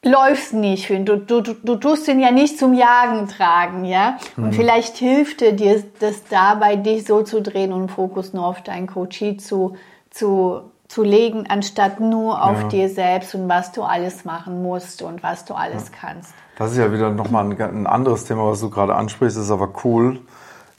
läufst 0.03 0.53
nicht 0.53 0.87
für 0.87 0.95
ihn. 0.95 1.05
Du, 1.05 1.17
du, 1.17 1.41
du 1.41 1.75
tust 1.75 2.07
ihn 2.07 2.19
ja 2.19 2.31
nicht 2.31 2.57
zum 2.57 2.73
Jagen 2.73 3.27
tragen, 3.27 3.85
ja. 3.85 4.17
Und 4.35 4.47
mhm. 4.47 4.53
vielleicht 4.53 4.97
hilft 4.97 5.41
dir 5.41 5.83
das 5.99 6.23
dabei, 6.29 6.75
dich 6.75 7.05
so 7.05 7.21
zu 7.21 7.41
drehen 7.41 7.71
und 7.71 7.89
Fokus 7.89 8.33
nur 8.33 8.45
auf 8.45 8.63
deinen 8.63 8.87
Coachie 8.87 9.37
zu, 9.37 9.75
zu, 10.09 10.61
zu 10.87 11.03
legen, 11.03 11.45
anstatt 11.49 11.99
nur 11.99 12.43
auf 12.43 12.63
ja. 12.63 12.67
dir 12.67 12.89
selbst 12.89 13.35
und 13.35 13.47
was 13.47 13.71
du 13.71 13.83
alles 13.83 14.25
machen 14.25 14.63
musst 14.63 15.01
und 15.03 15.21
was 15.23 15.45
du 15.45 15.53
alles 15.53 15.89
ja. 15.89 15.97
kannst. 16.01 16.33
Das 16.57 16.71
ist 16.71 16.77
ja 16.77 16.91
wieder 16.91 17.11
nochmal 17.11 17.45
ein, 17.45 17.61
ein 17.61 17.87
anderes 17.87 18.25
Thema, 18.25 18.47
was 18.47 18.59
du 18.59 18.69
gerade 18.69 18.95
ansprichst, 18.95 19.37
das 19.37 19.45
ist 19.45 19.51
aber 19.51 19.71
cool. 19.83 20.19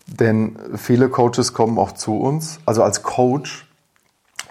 Denn 0.07 0.59
viele 0.75 1.09
Coaches 1.09 1.55
kommen 1.55 1.79
auch 1.79 1.93
zu 1.93 2.19
uns. 2.19 2.61
Also 2.67 2.83
als 2.83 3.05
Coach 3.05 3.67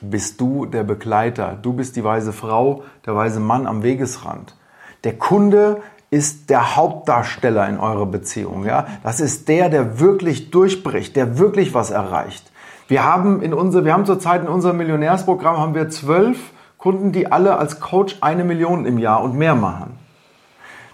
bist 0.02 0.40
du 0.42 0.66
der 0.66 0.84
Begleiter. 0.84 1.58
Du 1.62 1.74
bist 1.74 1.96
die 1.98 2.04
weise 2.04 2.34
Frau, 2.34 2.84
der 3.06 3.16
weise 3.16 3.40
Mann 3.40 3.68
am 3.68 3.84
Wegesrand. 3.84 4.56
Der 5.04 5.18
Kunde 5.18 5.82
ist 6.12 6.50
der 6.50 6.76
Hauptdarsteller 6.76 7.68
in 7.70 7.80
eurer 7.80 8.06
Beziehung. 8.06 8.66
Ja? 8.66 8.88
Das 9.04 9.20
ist 9.20 9.48
der, 9.48 9.70
der 9.70 10.00
wirklich 10.00 10.52
durchbricht, 10.52 11.16
der 11.16 11.40
wirklich 11.40 11.74
was 11.74 11.90
erreicht. 11.90 12.52
Wir 12.88 13.06
haben 13.06 13.42
in 13.42 13.54
unser, 13.54 13.86
wir 13.86 13.94
haben 13.94 14.06
zurzeit 14.06 14.42
in 14.42 14.50
unserem 14.50 14.78
Millionärsprogramm 14.78 15.58
haben 15.58 15.74
wir 15.74 15.90
zwölf 15.90 16.38
Kunden, 16.78 17.14
die 17.14 17.32
alle 17.32 17.58
als 17.58 17.80
Coach 17.80 18.18
eine 18.20 18.44
Million 18.44 18.86
im 18.86 18.98
Jahr 18.98 19.24
und 19.24 19.38
mehr 19.38 19.56
machen. 19.56 19.98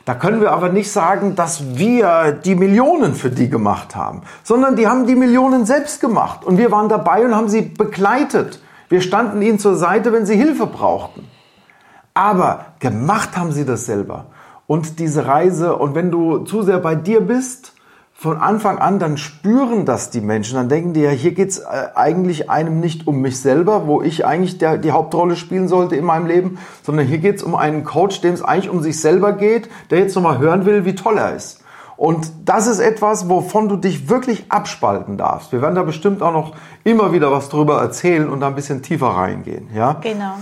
Da 0.05 0.13
können 0.13 0.39
wir 0.39 0.51
aber 0.51 0.69
nicht 0.69 0.91
sagen, 0.91 1.35
dass 1.35 1.75
wir 1.75 2.31
die 2.31 2.55
Millionen 2.55 3.15
für 3.15 3.29
die 3.29 3.49
gemacht 3.49 3.95
haben, 3.95 4.21
sondern 4.43 4.75
die 4.75 4.87
haben 4.87 5.07
die 5.07 5.15
Millionen 5.15 5.65
selbst 5.65 5.99
gemacht 5.99 6.45
und 6.45 6.57
wir 6.57 6.71
waren 6.71 6.87
dabei 6.87 7.25
und 7.25 7.35
haben 7.35 7.49
sie 7.49 7.61
begleitet. 7.61 8.61
Wir 8.89 9.01
standen 9.01 9.41
ihnen 9.41 9.59
zur 9.59 9.75
Seite, 9.75 10.13
wenn 10.13 10.25
sie 10.25 10.37
Hilfe 10.37 10.67
brauchten. 10.67 11.27
Aber 12.17 12.65
gemacht 12.79 13.37
haben 13.37 13.51
sie 13.51 13.63
das 13.63 13.85
selber. 13.85 14.25
Und 14.65 14.97
diese 14.97 15.27
Reise, 15.27 15.75
und 15.75 15.93
wenn 15.93 16.09
du 16.09 16.39
zu 16.39 16.63
sehr 16.63 16.79
bei 16.79 16.95
dir 16.95 17.21
bist, 17.21 17.73
von 18.11 18.37
Anfang 18.37 18.79
an, 18.79 18.97
dann 18.97 19.17
spüren 19.17 19.85
das 19.85 20.09
die 20.09 20.21
Menschen. 20.21 20.55
Dann 20.55 20.67
denken 20.67 20.93
die 20.93 21.01
ja, 21.01 21.11
hier 21.11 21.35
geht's 21.35 21.59
äh, 21.59 21.89
eigentlich 21.93 22.49
einem 22.49 22.79
nicht 22.79 23.05
um 23.05 23.21
mich 23.21 23.39
selber, 23.39 23.85
wo 23.85 24.01
ich 24.01 24.25
eigentlich 24.25 24.57
der, 24.57 24.79
die 24.79 24.91
Hauptrolle 24.91 25.35
spielen 25.35 25.67
sollte 25.67 25.95
in 25.95 26.05
meinem 26.05 26.25
Leben, 26.25 26.57
sondern 26.81 27.05
hier 27.05 27.19
geht's 27.19 27.43
um 27.43 27.53
einen 27.53 27.83
Coach, 27.83 28.21
dem 28.21 28.33
es 28.33 28.41
eigentlich 28.41 28.71
um 28.71 28.81
sich 28.81 28.99
selber 28.99 29.33
geht, 29.33 29.69
der 29.91 29.99
jetzt 29.99 30.15
nochmal 30.15 30.39
hören 30.39 30.65
will, 30.65 30.85
wie 30.85 30.95
toll 30.95 31.19
er 31.19 31.35
ist. 31.35 31.63
Und 31.97 32.31
das 32.45 32.65
ist 32.65 32.79
etwas, 32.79 33.29
wovon 33.29 33.69
du 33.69 33.75
dich 33.75 34.09
wirklich 34.09 34.51
abspalten 34.51 35.17
darfst. 35.17 35.51
Wir 35.51 35.61
werden 35.61 35.75
da 35.75 35.83
bestimmt 35.83 36.23
auch 36.23 36.33
noch 36.33 36.55
immer 36.83 37.13
wieder 37.13 37.31
was 37.31 37.49
drüber 37.49 37.79
erzählen 37.79 38.27
und 38.27 38.39
da 38.39 38.47
ein 38.47 38.55
bisschen 38.55 38.81
tiefer 38.81 39.09
reingehen. 39.09 39.69
Ja? 39.75 39.93
Genau. 40.01 40.33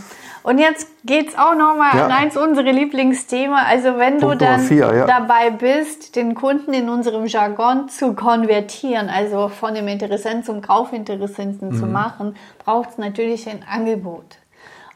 Und 0.46 0.60
jetzt 0.60 0.88
geht's 1.04 1.36
auch 1.36 1.56
nochmal 1.56 1.98
ja. 1.98 2.06
an 2.06 2.12
eins 2.12 2.38
unserer 2.38 2.72
Lieblingsthema. 2.72 3.64
Also 3.68 3.98
wenn 3.98 4.20
Punkt 4.20 4.42
du 4.42 4.46
dann 4.46 4.60
vier, 4.60 4.94
ja. 4.96 5.08
dabei 5.08 5.50
bist, 5.50 6.16
den 6.16 6.36
Kunden 6.36 6.72
in 6.72 6.88
unserem 6.88 7.26
Jargon 7.26 7.90
zu 7.90 8.14
konvertieren, 8.14 9.10
also 9.10 9.48
von 9.48 9.74
dem 9.74 9.88
Interessenten 9.88 10.44
zum 10.44 10.62
Kaufinteressenten 10.62 11.70
mhm. 11.70 11.80
zu 11.80 11.88
machen, 11.88 12.36
braucht 12.64 12.90
es 12.92 12.98
natürlich 13.00 13.50
ein 13.50 13.66
Angebot. 13.68 14.38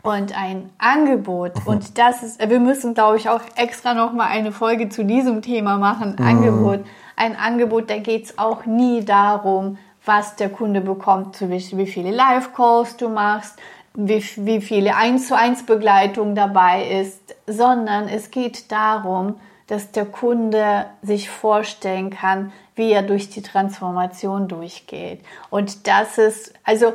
Und 0.03 0.37
ein 0.39 0.69
Angebot, 0.77 1.55
mhm. 1.55 1.67
und 1.67 1.97
das 1.97 2.21
ist, 2.21 2.47
wir 2.47 2.59
müssen, 2.59 2.93
glaube 2.93 3.17
ich, 3.17 3.27
auch 3.27 3.41
extra 3.55 3.95
nochmal 3.95 4.27
eine 4.29 4.51
Folge 4.51 4.89
zu 4.89 5.03
diesem 5.03 5.41
Thema 5.41 5.77
machen. 5.77 6.15
Mhm. 6.19 6.27
Angebot. 6.27 6.79
Ein 7.15 7.35
Angebot, 7.35 7.89
da 7.89 7.97
geht's 7.97 8.37
auch 8.37 8.67
nie 8.67 9.03
darum, 9.03 9.79
was 10.05 10.35
der 10.35 10.49
Kunde 10.49 10.81
bekommt, 10.81 11.41
wie 11.41 11.87
viele 11.87 12.11
Live-Calls 12.11 12.97
du 12.97 13.09
machst, 13.09 13.59
wie, 14.07 14.23
wie 14.37 14.61
viele 14.61 14.95
1 14.95 15.27
zu 15.27 15.37
1 15.37 15.65
Begleitung 15.65 16.35
dabei 16.35 16.89
ist, 17.01 17.35
sondern 17.47 18.07
es 18.07 18.31
geht 18.31 18.71
darum, 18.71 19.39
dass 19.67 19.91
der 19.91 20.05
Kunde 20.05 20.85
sich 21.01 21.29
vorstellen 21.29 22.09
kann, 22.09 22.51
wie 22.75 22.91
er 22.91 23.03
durch 23.03 23.29
die 23.29 23.41
Transformation 23.41 24.47
durchgeht. 24.47 25.19
Und 25.49 25.87
das 25.87 26.17
ist, 26.17 26.53
also 26.63 26.93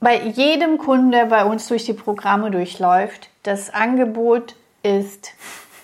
bei 0.00 0.22
jedem 0.22 0.78
Kunden, 0.78 1.10
der 1.10 1.26
bei 1.26 1.44
uns 1.44 1.68
durch 1.68 1.84
die 1.84 1.92
Programme 1.92 2.50
durchläuft, 2.50 3.28
das 3.42 3.74
Angebot 3.74 4.54
ist 4.82 5.32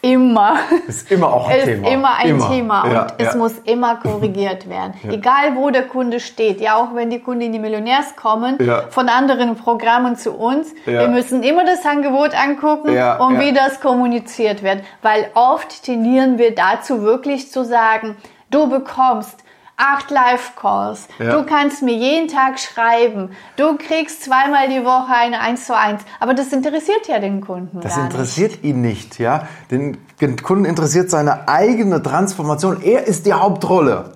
immer. 0.03 0.57
Ist 0.87 1.11
immer 1.11 1.33
auch 1.33 1.49
ein 1.49 1.59
ist 1.59 1.65
Thema. 1.65 1.89
immer 1.89 2.17
ein 2.19 2.29
immer. 2.29 2.49
Thema 2.51 2.83
und 2.83 2.93
ja, 2.93 3.07
es 3.19 3.35
muss 3.37 3.53
immer 3.65 3.97
korrigiert 3.97 4.69
werden. 4.69 4.95
Ja. 5.05 5.13
Egal 5.13 5.57
wo 5.57 5.71
der 5.71 5.85
Kunde 5.85 6.21
steht, 6.21 6.61
ja 6.61 6.77
auch 6.77 6.95
wenn 6.95 7.09
die 7.09 7.21
Kunden 7.21 7.43
in 7.43 7.53
die 7.53 7.59
Millionärs 7.59 8.17
kommen, 8.17 8.59
von 8.91 9.09
anderen 9.09 9.57
Programmen 9.57 10.17
zu 10.17 10.33
uns, 10.33 10.75
wir 10.85 11.09
müssen 11.09 11.43
immer 11.43 11.65
das 11.65 11.87
Angebot 11.87 12.35
angucken 12.35 12.89
und 12.89 13.41
wie 13.41 13.53
das 13.53 13.81
kommuniziert 13.81 14.63
wird, 14.63 14.83
weil 15.01 15.31
oft 15.35 15.85
tendieren 15.85 16.37
wir 16.37 16.55
dazu 16.55 17.03
wirklich 17.03 17.51
zu 17.51 17.65
sagen, 17.65 18.17
du 18.51 18.69
bekommst 18.69 19.42
acht 19.77 20.11
Live-Calls. 20.11 21.09
Ja. 21.19 21.37
Du 21.37 21.47
kannst 21.47 21.83
mir 21.83 21.95
jeden 21.95 22.29
Tag 22.29 22.59
schreiben. 22.59 23.31
Du 23.57 23.77
kriegst 23.77 24.23
zweimal 24.25 24.69
die 24.69 24.85
Woche 24.85 25.13
eine 25.13 25.41
1 25.41 25.67
zu 25.67 25.77
1. 25.77 26.03
Aber 26.21 26.35
das 26.35 26.53
interessiert 26.53 27.09
ja 27.09 27.19
den 27.19 27.41
Kunden. 27.41 27.81
Das 27.81 27.97
interessiert 27.97 28.53
nicht. 28.53 28.65
ihn 28.65 28.81
nicht, 28.81 29.19
ja. 29.19 29.49
Den 29.71 29.99
Kunden 30.43 30.65
interessiert 30.65 31.11
seine 31.11 31.49
eigene 31.49 32.03
Transformation. 32.03 32.81
Er 32.83 33.07
ist 33.07 33.27
die 33.27 33.33
Hauptrolle. 33.33 34.13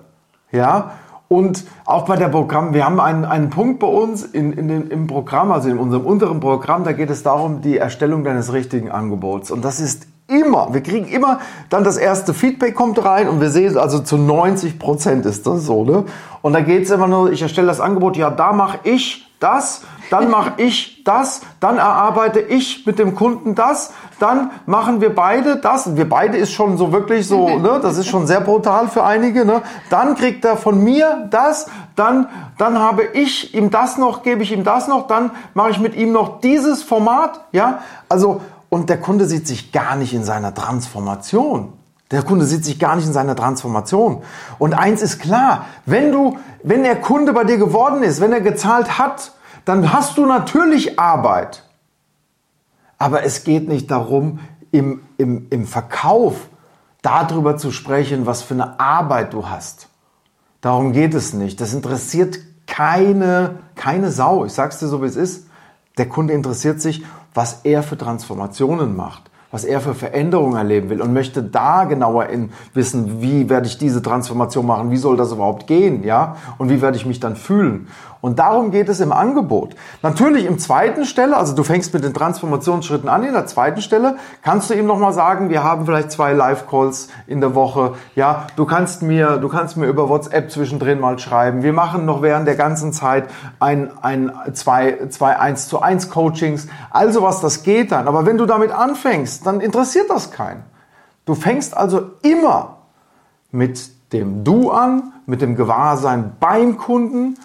Ja. 0.51 0.91
Und 1.29 1.65
auch 1.85 2.05
bei 2.05 2.15
der 2.15 2.29
Programm, 2.29 2.73
wir 2.73 2.85
haben 2.85 3.01
einen, 3.01 3.25
einen 3.25 3.49
Punkt 3.49 3.79
bei 3.79 3.87
uns 3.87 4.23
in, 4.23 4.53
in 4.53 4.69
den, 4.69 4.87
im 4.89 5.07
Programm, 5.07 5.51
also 5.51 5.67
in 5.67 5.77
unserem 5.77 6.05
unteren 6.05 6.39
Programm, 6.39 6.85
da 6.85 6.93
geht 6.93 7.09
es 7.09 7.21
darum, 7.21 7.59
die 7.61 7.77
Erstellung 7.77 8.23
deines 8.23 8.53
richtigen 8.53 8.89
Angebots. 8.89 9.51
Und 9.51 9.65
das 9.65 9.81
ist 9.81 10.07
immer, 10.27 10.73
wir 10.73 10.81
kriegen 10.81 11.07
immer 11.07 11.39
dann 11.69 11.83
das 11.83 11.97
erste 11.97 12.33
Feedback 12.33 12.75
kommt 12.75 13.03
rein 13.03 13.29
und 13.29 13.39
wir 13.39 13.49
sehen, 13.49 13.77
also 13.77 13.99
zu 13.99 14.17
90 14.17 14.77
Prozent 14.77 15.25
ist 15.25 15.47
das 15.47 15.65
so, 15.65 15.83
ne? 15.83 16.03
Und 16.41 16.53
da 16.53 16.61
geht's 16.61 16.91
immer 16.91 17.07
nur, 17.07 17.31
ich 17.31 17.41
erstelle 17.41 17.67
das 17.67 17.79
Angebot, 17.79 18.17
ja, 18.17 18.29
da 18.29 18.53
mache 18.53 18.79
ich 18.83 19.27
das, 19.39 19.83
dann 20.09 20.29
mache 20.29 20.53
ich 20.57 21.03
das, 21.03 21.41
dann 21.59 21.77
erarbeite 21.77 22.39
ich 22.39 22.85
mit 22.85 22.99
dem 22.99 23.15
Kunden 23.15 23.55
das, 23.55 23.93
dann 24.19 24.51
machen 24.65 24.99
wir 24.99 25.13
beide 25.13 25.57
das. 25.57 25.95
Wir 25.95 26.09
beide 26.09 26.37
ist 26.37 26.51
schon 26.51 26.77
so 26.77 26.91
wirklich 26.91 27.27
so, 27.27 27.47
ne, 27.59 27.79
das 27.81 27.97
ist 27.97 28.07
schon 28.07 28.27
sehr 28.27 28.41
brutal 28.41 28.87
für 28.89 29.03
einige. 29.03 29.45
Ne? 29.45 29.61
Dann 29.89 30.15
kriegt 30.15 30.43
er 30.43 30.57
von 30.57 30.83
mir 30.83 31.27
das, 31.29 31.69
dann, 31.95 32.27
dann 32.57 32.79
habe 32.79 33.03
ich 33.03 33.53
ihm 33.53 33.69
das 33.69 33.97
noch, 33.97 34.23
gebe 34.23 34.43
ich 34.43 34.51
ihm 34.51 34.63
das 34.63 34.87
noch, 34.87 35.07
dann 35.07 35.31
mache 35.53 35.71
ich 35.71 35.79
mit 35.79 35.95
ihm 35.95 36.11
noch 36.11 36.41
dieses 36.41 36.83
Format. 36.83 37.45
Ja, 37.51 37.79
also 38.09 38.41
und 38.69 38.89
der 38.89 38.99
Kunde 38.99 39.25
sieht 39.25 39.47
sich 39.47 39.71
gar 39.71 39.95
nicht 39.95 40.13
in 40.13 40.23
seiner 40.23 40.53
Transformation. 40.53 41.73
Der 42.11 42.23
Kunde 42.23 42.45
sieht 42.45 42.63
sich 42.63 42.79
gar 42.79 42.95
nicht 42.95 43.05
in 43.05 43.13
seiner 43.13 43.35
Transformation. 43.35 44.23
Und 44.59 44.73
eins 44.73 45.01
ist 45.01 45.19
klar, 45.19 45.65
wenn 45.85 46.11
du, 46.11 46.37
wenn 46.63 46.83
der 46.83 46.99
Kunde 47.01 47.33
bei 47.33 47.43
dir 47.43 47.57
geworden 47.57 48.03
ist, 48.03 48.21
wenn 48.21 48.31
er 48.31 48.41
gezahlt 48.41 48.97
hat, 48.97 49.33
dann 49.65 49.91
hast 49.91 50.17
du 50.17 50.25
natürlich 50.25 50.99
Arbeit. 50.99 51.63
Aber 52.97 53.23
es 53.23 53.43
geht 53.43 53.67
nicht 53.67 53.91
darum, 53.91 54.39
im, 54.71 55.01
im, 55.17 55.47
im 55.49 55.67
Verkauf 55.67 56.47
darüber 57.01 57.57
zu 57.57 57.71
sprechen, 57.71 58.25
was 58.25 58.41
für 58.41 58.53
eine 58.53 58.79
Arbeit 58.79 59.33
du 59.33 59.49
hast. 59.49 59.89
Darum 60.61 60.93
geht 60.93 61.13
es 61.13 61.33
nicht. 61.33 61.61
Das 61.61 61.73
interessiert 61.73 62.39
keine, 62.65 63.59
keine 63.75 64.11
Sau. 64.11 64.45
Ich 64.45 64.53
sag's 64.53 64.79
dir 64.79 64.87
so, 64.87 65.01
wie 65.01 65.07
es 65.07 65.15
ist. 65.15 65.47
Der 65.97 66.07
Kunde 66.07 66.33
interessiert 66.33 66.81
sich, 66.81 67.03
was 67.37 67.61
er 67.63 67.83
für 67.83 67.95
Transformationen 67.99 68.95
macht, 68.95 69.29
was 69.51 69.63
er 69.63 69.79
für 69.79 69.93
Veränderungen 69.93 70.57
erleben 70.57 70.89
will 70.89 71.03
und 71.03 71.13
möchte 71.13 71.43
da 71.43 71.83
genauer 71.83 72.25
in 72.29 72.49
wissen, 72.73 73.21
wie 73.21 73.47
werde 73.47 73.67
ich 73.67 73.77
diese 73.77 74.01
Transformation 74.01 74.65
machen, 74.65 74.89
wie 74.89 74.97
soll 74.97 75.17
das 75.17 75.31
überhaupt 75.31 75.67
gehen, 75.67 76.03
ja? 76.03 76.35
Und 76.57 76.71
wie 76.71 76.81
werde 76.81 76.97
ich 76.97 77.05
mich 77.05 77.19
dann 77.19 77.35
fühlen? 77.35 77.89
Und 78.21 78.39
darum 78.39 78.71
geht 78.71 78.89
es 78.89 78.99
im 78.99 79.11
Angebot. 79.11 79.75
Natürlich 80.01 80.45
im 80.45 80.59
zweiten 80.59 81.05
Stelle, 81.05 81.37
also 81.37 81.55
du 81.55 81.63
fängst 81.63 81.93
mit 81.93 82.03
den 82.03 82.13
Transformationsschritten 82.13 83.09
an, 83.09 83.23
in 83.23 83.33
der 83.33 83.45
zweiten 83.45 83.81
Stelle 83.81 84.17
kannst 84.41 84.69
du 84.69 84.73
ihm 84.73 84.85
nochmal 84.85 85.13
sagen, 85.13 85.49
wir 85.49 85.63
haben 85.63 85.85
vielleicht 85.85 86.11
zwei 86.11 86.33
Live-Calls 86.33 87.09
in 87.27 87.41
der 87.41 87.55
Woche. 87.55 87.93
Ja, 88.15 88.47
du 88.55 88.65
kannst 88.65 89.01
mir, 89.01 89.37
du 89.37 89.49
kannst 89.49 89.77
mir 89.77 89.87
über 89.87 90.09
WhatsApp 90.09 90.51
zwischendrin 90.51 90.99
mal 90.99 91.19
schreiben. 91.19 91.63
Wir 91.63 91.73
machen 91.73 92.05
noch 92.05 92.21
während 92.21 92.47
der 92.47 92.55
ganzen 92.55 92.93
Zeit 92.93 93.25
ein, 93.59 93.91
ein, 94.01 94.31
zwei, 94.53 95.07
zwei 95.09 95.37
1 95.39 95.67
zu 95.67 95.81
1 95.81 96.09
Coachings. 96.09 96.67
Also 96.89 97.21
was, 97.21 97.41
das 97.41 97.63
geht 97.63 97.91
dann. 97.91 98.07
Aber 98.07 98.25
wenn 98.25 98.37
du 98.37 98.45
damit 98.45 98.71
anfängst, 98.71 99.45
dann 99.45 99.61
interessiert 99.61 100.09
das 100.09 100.31
keinen. 100.31 100.63
Du 101.25 101.35
fängst 101.35 101.75
also 101.75 102.11
immer 102.23 102.77
mit 103.51 104.13
dem 104.13 104.43
Du 104.43 104.71
an, 104.71 105.13
mit 105.25 105.41
dem 105.41 105.55
Gewahrsein 105.55 106.37
beim 106.39 106.77
Kunden 106.77 107.37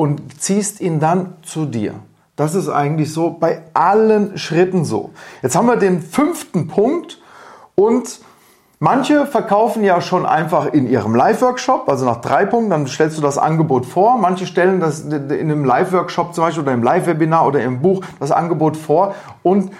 und 0.00 0.40
ziehst 0.40 0.80
ihn 0.80 0.98
dann 0.98 1.34
zu 1.42 1.66
dir. 1.66 1.92
Das 2.34 2.54
ist 2.54 2.70
eigentlich 2.70 3.12
so 3.12 3.36
bei 3.38 3.64
allen 3.74 4.38
Schritten 4.38 4.86
so. 4.86 5.10
Jetzt 5.42 5.56
haben 5.56 5.66
wir 5.66 5.76
den 5.76 6.00
fünften 6.00 6.68
Punkt 6.68 7.18
und 7.74 8.20
manche 8.78 9.26
verkaufen 9.26 9.84
ja 9.84 10.00
schon 10.00 10.24
einfach 10.24 10.72
in 10.72 10.88
ihrem 10.88 11.14
Live-Workshop, 11.14 11.86
also 11.86 12.06
nach 12.06 12.22
drei 12.22 12.46
Punkten, 12.46 12.70
dann 12.70 12.86
stellst 12.86 13.18
du 13.18 13.20
das 13.20 13.36
Angebot 13.36 13.84
vor. 13.84 14.16
Manche 14.16 14.46
stellen 14.46 14.80
das 14.80 15.00
in 15.02 15.30
einem 15.30 15.66
Live-Workshop 15.66 16.34
zum 16.34 16.44
Beispiel 16.44 16.62
oder 16.62 16.72
im 16.72 16.82
Live-Webinar 16.82 17.46
oder 17.46 17.62
im 17.62 17.82
Buch 17.82 18.02
das 18.18 18.30
Angebot 18.30 18.78
vor 18.78 19.14
und 19.42 19.70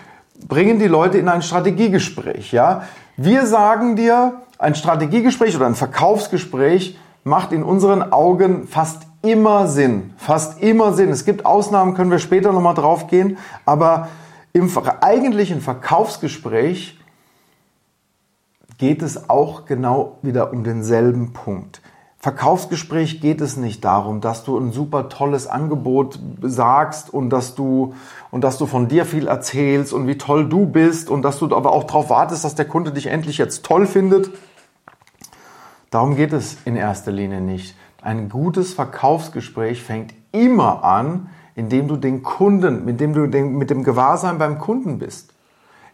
bringen 0.46 0.78
die 0.78 0.86
Leute 0.86 1.16
in 1.16 1.30
ein 1.30 1.40
Strategiegespräch. 1.40 2.52
Ja? 2.52 2.82
Wir 3.16 3.46
sagen 3.46 3.96
dir, 3.96 4.34
ein 4.58 4.74
Strategiegespräch 4.74 5.56
oder 5.56 5.64
ein 5.64 5.76
Verkaufsgespräch 5.76 6.98
macht 7.24 7.52
in 7.52 7.62
unseren 7.62 8.12
Augen 8.12 8.68
fast 8.68 9.06
immer 9.22 9.68
Sinn. 9.68 10.14
Fast 10.16 10.62
immer 10.62 10.92
Sinn. 10.92 11.10
Es 11.10 11.24
gibt 11.24 11.44
Ausnahmen, 11.44 11.94
können 11.94 12.10
wir 12.10 12.18
später 12.18 12.52
nochmal 12.52 12.74
drauf 12.74 13.06
gehen. 13.06 13.38
Aber 13.64 14.08
im 14.52 14.70
eigentlichen 15.00 15.60
Verkaufsgespräch 15.60 16.98
geht 18.78 19.02
es 19.02 19.28
auch 19.28 19.66
genau 19.66 20.18
wieder 20.22 20.52
um 20.52 20.64
denselben 20.64 21.32
Punkt. 21.32 21.82
Verkaufsgespräch 22.18 23.22
geht 23.22 23.40
es 23.40 23.56
nicht 23.56 23.82
darum, 23.82 24.20
dass 24.20 24.44
du 24.44 24.58
ein 24.58 24.72
super 24.72 25.08
tolles 25.08 25.46
Angebot 25.46 26.18
sagst 26.42 27.12
und 27.12 27.30
dass 27.30 27.54
du 27.54 27.94
und 28.30 28.44
dass 28.44 28.58
du 28.58 28.66
von 28.66 28.88
dir 28.88 29.06
viel 29.06 29.26
erzählst 29.26 29.94
und 29.94 30.06
wie 30.06 30.18
toll 30.18 30.46
du 30.46 30.66
bist 30.66 31.08
und 31.08 31.22
dass 31.22 31.38
du 31.38 31.54
aber 31.56 31.72
auch 31.72 31.84
darauf 31.84 32.10
wartest, 32.10 32.44
dass 32.44 32.54
der 32.54 32.66
Kunde 32.66 32.92
dich 32.92 33.06
endlich 33.06 33.38
jetzt 33.38 33.64
toll 33.64 33.86
findet. 33.86 34.30
Darum 35.90 36.14
geht 36.14 36.34
es 36.34 36.58
in 36.66 36.76
erster 36.76 37.10
Linie 37.10 37.40
nicht. 37.40 37.74
Ein 38.02 38.28
gutes 38.28 38.74
Verkaufsgespräch 38.74 39.82
fängt 39.82 40.14
immer 40.32 40.84
an, 40.84 41.28
indem 41.54 41.88
du 41.88 41.96
den 41.96 42.22
Kunden, 42.22 42.84
mit 42.84 43.00
dem 43.00 43.12
du 43.12 43.26
den, 43.26 43.58
mit 43.58 43.70
dem 43.70 43.84
Gewahrsein 43.84 44.38
beim 44.38 44.58
Kunden 44.58 44.98
bist, 44.98 45.34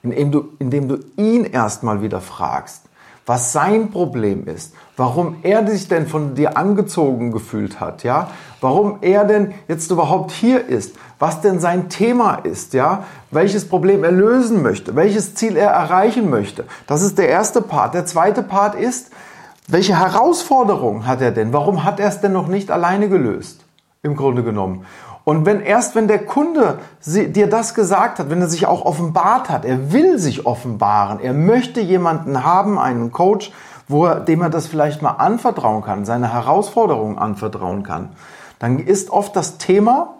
indem 0.03 0.31
du, 0.31 0.49
indem 0.59 0.88
du 0.88 0.99
ihn 1.16 1.45
erstmal 1.45 2.03
wieder 2.03 2.21
fragst 2.21 2.87
was 3.27 3.53
sein 3.53 3.90
Problem 3.90 4.47
ist, 4.47 4.73
warum 4.97 5.38
er 5.42 5.66
sich 5.66 5.88
denn 5.88 6.07
von 6.07 6.37
dir 6.37 6.57
angezogen 6.57 7.33
gefühlt 7.33 7.81
hat, 7.81 8.05
ja, 8.05 8.31
warum 8.61 8.99
er 9.01 9.25
denn 9.25 9.53
jetzt 9.66 9.90
überhaupt 9.90 10.31
hier 10.31 10.64
ist, 10.64 10.95
was 11.19 11.40
denn 11.40 11.59
sein 11.59 11.88
Thema 11.88 12.37
ist, 12.37 12.73
ja, 12.73 13.05
welches 13.33 13.69
Problem 13.69 14.05
er 14.05 14.12
lösen 14.12 14.62
möchte, 14.62 14.95
welches 14.95 15.35
Ziel 15.35 15.57
er 15.57 15.71
erreichen 15.71 16.31
möchte. 16.31 16.64
Das 16.87 17.03
ist 17.03 17.19
der 17.19 17.29
erste 17.29 17.62
Part. 17.62 17.95
Der 17.95 18.07
zweite 18.07 18.45
Part 18.45 18.77
ist, 18.77 19.11
welche 19.69 19.99
Herausforderungen 19.99 21.07
hat 21.07 21.21
er 21.21 21.33
denn? 21.33 21.53
Warum 21.53 21.85
hat 21.85 21.99
er 21.99 22.09
es 22.09 22.21
denn 22.21 22.33
noch 22.33 22.47
nicht 22.47 22.71
alleine 22.71 23.09
gelöst? 23.09 23.65
Im 24.03 24.15
Grunde 24.15 24.45
genommen. 24.45 24.87
Und 25.25 25.45
wenn 25.45 25.61
erst 25.61 25.97
wenn 25.97 26.07
der 26.07 26.25
Kunde 26.25 26.79
dir 27.05 27.49
das 27.49 27.75
gesagt 27.75 28.21
hat, 28.21 28.31
wenn 28.31 28.41
er 28.41 28.49
sich 28.49 28.67
auch 28.67 28.85
offenbart 28.85 29.51
hat, 29.51 29.65
er 29.65 29.93
will 29.93 30.21
sich 30.21 30.47
offenbaren, 30.47 31.19
er 31.19 31.33
möchte 31.33 31.81
jemanden 31.81 32.45
haben, 32.45 32.79
einen 32.79 33.11
Coach, 33.11 33.51
wo 33.89 34.07
er, 34.07 34.21
dem 34.21 34.41
er 34.41 34.51
das 34.51 34.69
vielleicht 34.69 35.03
mal 35.03 35.11
anvertrauen 35.11 35.83
kann, 35.83 36.05
seine 36.05 36.33
Herausforderungen 36.33 37.19
anvertrauen 37.19 37.83
kann, 37.83 38.11
dann 38.61 38.79
ist 38.79 39.11
oft 39.11 39.35
das 39.35 39.59
Thema, 39.59 40.15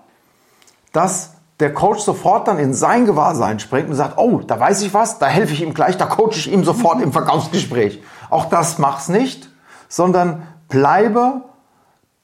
dass 0.93 1.36
der 1.61 1.73
Coach 1.73 2.01
sofort 2.01 2.49
dann 2.49 2.59
in 2.59 2.75
sein 2.75 3.07
Gewahrsein 3.07 3.59
springt 3.59 3.89
und 3.89 3.95
sagt, 3.95 4.19
oh, 4.19 4.41
da 4.41 4.61
weiß 4.61 4.83
ich 4.83 4.93
was, 4.93 5.19
da 5.19 5.27
helfe 5.27 5.55
ich 5.55 5.63
ihm 5.63 5.75
gleich, 5.75 5.97
da 5.97 6.07
coache 6.07 6.37
ich 6.37 6.53
ihm 6.53 6.65
sofort 6.65 7.01
im 7.01 7.13
Verkaufsgespräch. 7.13 8.03
Auch 8.29 8.47
das 8.47 8.79
mach's 8.79 9.09
nicht, 9.09 9.49
sondern 9.89 10.43
bleibe 10.69 11.43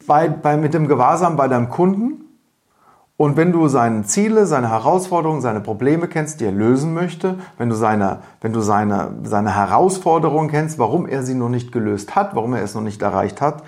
bei, 0.07 0.29
bei, 0.29 0.57
mit 0.57 0.75
dem 0.75 0.89
Gewahrsam 0.89 1.37
bei 1.37 1.49
deinem 1.49 1.71
Kunden 1.71 2.23
und 3.23 3.37
wenn 3.37 3.53
du 3.53 3.69
seine 3.69 4.03
Ziele, 4.03 4.47
seine 4.47 4.71
Herausforderungen, 4.71 5.43
seine 5.43 5.61
Probleme 5.61 6.09
kennst, 6.09 6.41
die 6.41 6.45
er 6.45 6.51
lösen 6.51 6.93
möchte, 6.93 7.39
wenn 7.57 7.69
du 7.69 7.77
seine, 7.77 8.19
wenn 8.41 8.53
du 8.53 8.61
seine, 8.61 9.13
seine 9.23 9.55
Herausforderungen 9.55 10.51
kennst, 10.51 10.81
warum 10.81 11.07
er 11.07 11.23
sie 11.23 11.35
noch 11.35 11.49
nicht 11.49 11.71
gelöst 11.71 12.17
hat, 12.17 12.35
warum 12.35 12.55
er 12.55 12.63
es 12.63 12.75
noch 12.75 12.83
nicht 12.83 13.01
erreicht 13.01 13.41
hat, 13.41 13.63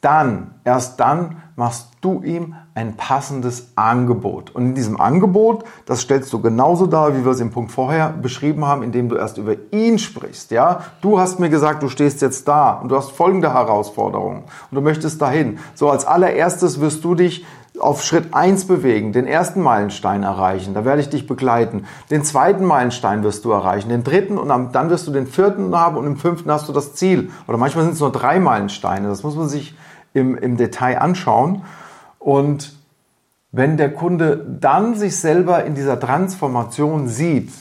dann, 0.00 0.54
erst 0.64 1.00
dann 1.00 1.42
machst 1.56 1.88
du 2.00 2.22
ihm 2.22 2.54
ein 2.74 2.96
passendes 2.96 3.68
Angebot. 3.76 4.50
Und 4.50 4.66
in 4.66 4.74
diesem 4.74 5.00
Angebot, 5.00 5.64
das 5.86 6.00
stellst 6.00 6.32
du 6.32 6.40
genauso 6.40 6.86
dar, 6.86 7.16
wie 7.16 7.24
wir 7.24 7.32
es 7.32 7.40
im 7.40 7.50
Punkt 7.50 7.70
vorher 7.70 8.10
beschrieben 8.10 8.64
haben, 8.64 8.82
indem 8.82 9.08
du 9.08 9.16
erst 9.16 9.38
über 9.38 9.54
ihn 9.70 9.98
sprichst. 9.98 10.50
Ja, 10.50 10.80
du 11.00 11.18
hast 11.18 11.38
mir 11.38 11.50
gesagt, 11.50 11.82
du 11.82 11.88
stehst 11.88 12.22
jetzt 12.22 12.48
da 12.48 12.72
und 12.72 12.88
du 12.88 12.96
hast 12.96 13.12
folgende 13.12 13.54
Herausforderungen 13.54 14.44
und 14.70 14.74
du 14.74 14.80
möchtest 14.80 15.22
dahin. 15.22 15.58
So 15.74 15.90
als 15.90 16.04
allererstes 16.04 16.80
wirst 16.80 17.04
du 17.04 17.14
dich 17.14 17.44
auf 17.80 18.04
Schritt 18.04 18.34
eins 18.34 18.66
bewegen, 18.66 19.12
den 19.12 19.26
ersten 19.26 19.60
Meilenstein 19.60 20.22
erreichen, 20.22 20.74
da 20.74 20.84
werde 20.84 21.00
ich 21.00 21.08
dich 21.08 21.26
begleiten. 21.26 21.86
Den 22.08 22.22
zweiten 22.22 22.64
Meilenstein 22.64 23.24
wirst 23.24 23.44
du 23.44 23.50
erreichen, 23.50 23.88
den 23.88 24.04
dritten 24.04 24.38
und 24.38 24.48
dann 24.48 24.90
wirst 24.90 25.08
du 25.08 25.10
den 25.10 25.26
vierten 25.26 25.76
haben 25.76 25.96
und 25.96 26.06
im 26.06 26.16
fünften 26.16 26.52
hast 26.52 26.68
du 26.68 26.72
das 26.72 26.94
Ziel. 26.94 27.30
Oder 27.48 27.58
manchmal 27.58 27.84
sind 27.84 27.94
es 27.94 28.00
nur 28.00 28.12
drei 28.12 28.38
Meilensteine, 28.38 29.08
das 29.08 29.24
muss 29.24 29.34
man 29.34 29.48
sich 29.48 29.74
im, 30.14 30.38
im 30.38 30.56
Detail 30.56 30.98
anschauen. 30.98 31.62
Und 32.18 32.74
wenn 33.52 33.76
der 33.76 33.92
Kunde 33.92 34.38
dann 34.58 34.94
sich 34.94 35.18
selber 35.18 35.64
in 35.64 35.74
dieser 35.74 36.00
Transformation 36.00 37.08
sieht 37.08 37.52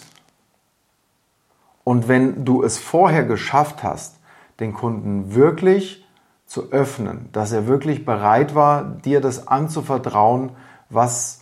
und 1.83 2.07
wenn 2.07 2.45
du 2.45 2.63
es 2.63 2.77
vorher 2.77 3.25
geschafft 3.25 3.83
hast, 3.83 4.19
den 4.59 4.73
Kunden 4.73 5.35
wirklich 5.35 6.07
zu 6.45 6.71
öffnen, 6.71 7.29
dass 7.31 7.51
er 7.51 7.67
wirklich 7.67 8.05
bereit 8.05 8.55
war, 8.55 8.83
dir 8.83 9.19
das 9.21 9.47
anzuvertrauen, 9.47 10.51
was, 10.89 11.41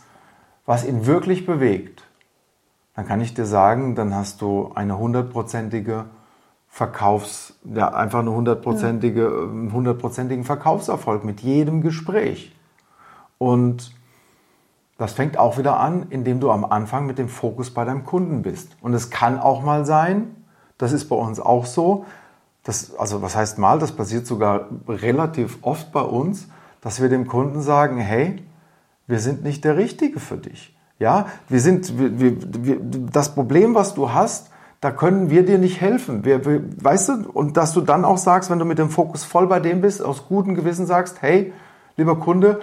was 0.66 0.86
ihn 0.86 1.06
wirklich 1.06 1.46
bewegt, 1.46 2.04
dann 2.96 3.08
kann 3.08 3.22
ich 3.22 3.34
dir 3.34 3.46
sagen, 3.46 3.96
dann 3.96 4.16
hast 4.16 4.42
du 4.42 4.72
eine 4.76 4.98
hundertprozentige 4.98 6.06
Verkaufs, 6.74 7.54
ja, 7.66 7.90
einfach 7.90 8.20
eine 8.20 8.32
hundertprozentige, 8.32 9.28
einen 9.28 9.74
hundertprozentigen 9.74 10.46
Verkaufserfolg 10.46 11.26
mit 11.26 11.42
jedem 11.42 11.82
Gespräch. 11.82 12.56
Und 13.38 13.94
das 14.98 15.12
fängt 15.12 15.38
auch 15.38 15.58
wieder 15.58 15.82
an, 15.82 16.08
indem 16.12 16.40
du 16.40 16.50
am 16.50 16.64
Anfang 16.64 17.06
mit 17.06 17.18
dem 17.18 17.28
Fokus 17.28 17.74
bei 17.74 17.84
deinem 17.84 18.06
Kunden 18.06 18.42
bist. 18.42 18.78
Und 18.82 18.94
es 18.94 19.10
kann 19.10 19.38
auch 19.38 19.64
mal 19.64 19.86
sein, 19.86 20.34
das 20.78 20.94
ist 20.94 21.10
bei 21.10 21.16
uns 21.16 21.42
auch 21.42 21.66
so, 21.66 22.06
das, 22.64 22.96
also 22.96 23.22
was 23.22 23.36
heißt 23.36 23.58
mal, 23.58 23.78
das 23.78 23.92
passiert 23.92 24.26
sogar 24.26 24.68
relativ 24.88 25.58
oft 25.64 25.92
bei 25.92 26.02
uns, 26.02 26.48
dass 26.80 27.02
wir 27.02 27.10
dem 27.10 27.28
Kunden 27.28 27.62
sagen, 27.62 27.98
hey, 27.98 28.42
wir 29.08 29.20
sind 29.20 29.44
nicht 29.44 29.66
der 29.66 29.76
Richtige 29.76 30.22
für 30.22 30.38
dich. 30.38 30.74
Ja, 31.00 31.26
wir 31.50 31.60
sind, 31.60 31.98
wir, 32.00 32.20
wir, 32.20 32.64
wir, 32.64 32.78
das 32.80 33.34
Problem, 33.34 33.76
was 33.76 33.94
du 33.94 34.14
hast, 34.14 34.51
da 34.82 34.90
können 34.90 35.30
wir 35.30 35.46
dir 35.46 35.60
nicht 35.60 35.80
helfen. 35.80 36.26
Wir, 36.26 36.44
wir, 36.44 36.62
weißt 36.84 37.10
du, 37.10 37.14
und 37.32 37.56
dass 37.56 37.72
du 37.74 37.82
dann 37.82 38.04
auch 38.04 38.18
sagst, 38.18 38.50
wenn 38.50 38.58
du 38.58 38.66
mit 38.66 38.80
dem 38.80 38.90
Fokus 38.90 39.24
voll 39.24 39.48
bei 39.48 39.60
dem 39.60 39.80
bist, 39.82 40.04
aus 40.04 40.28
gutem 40.28 40.56
Gewissen 40.56 40.88
sagst, 40.88 41.22
hey, 41.22 41.54
lieber 41.98 42.20
Kunde, 42.20 42.60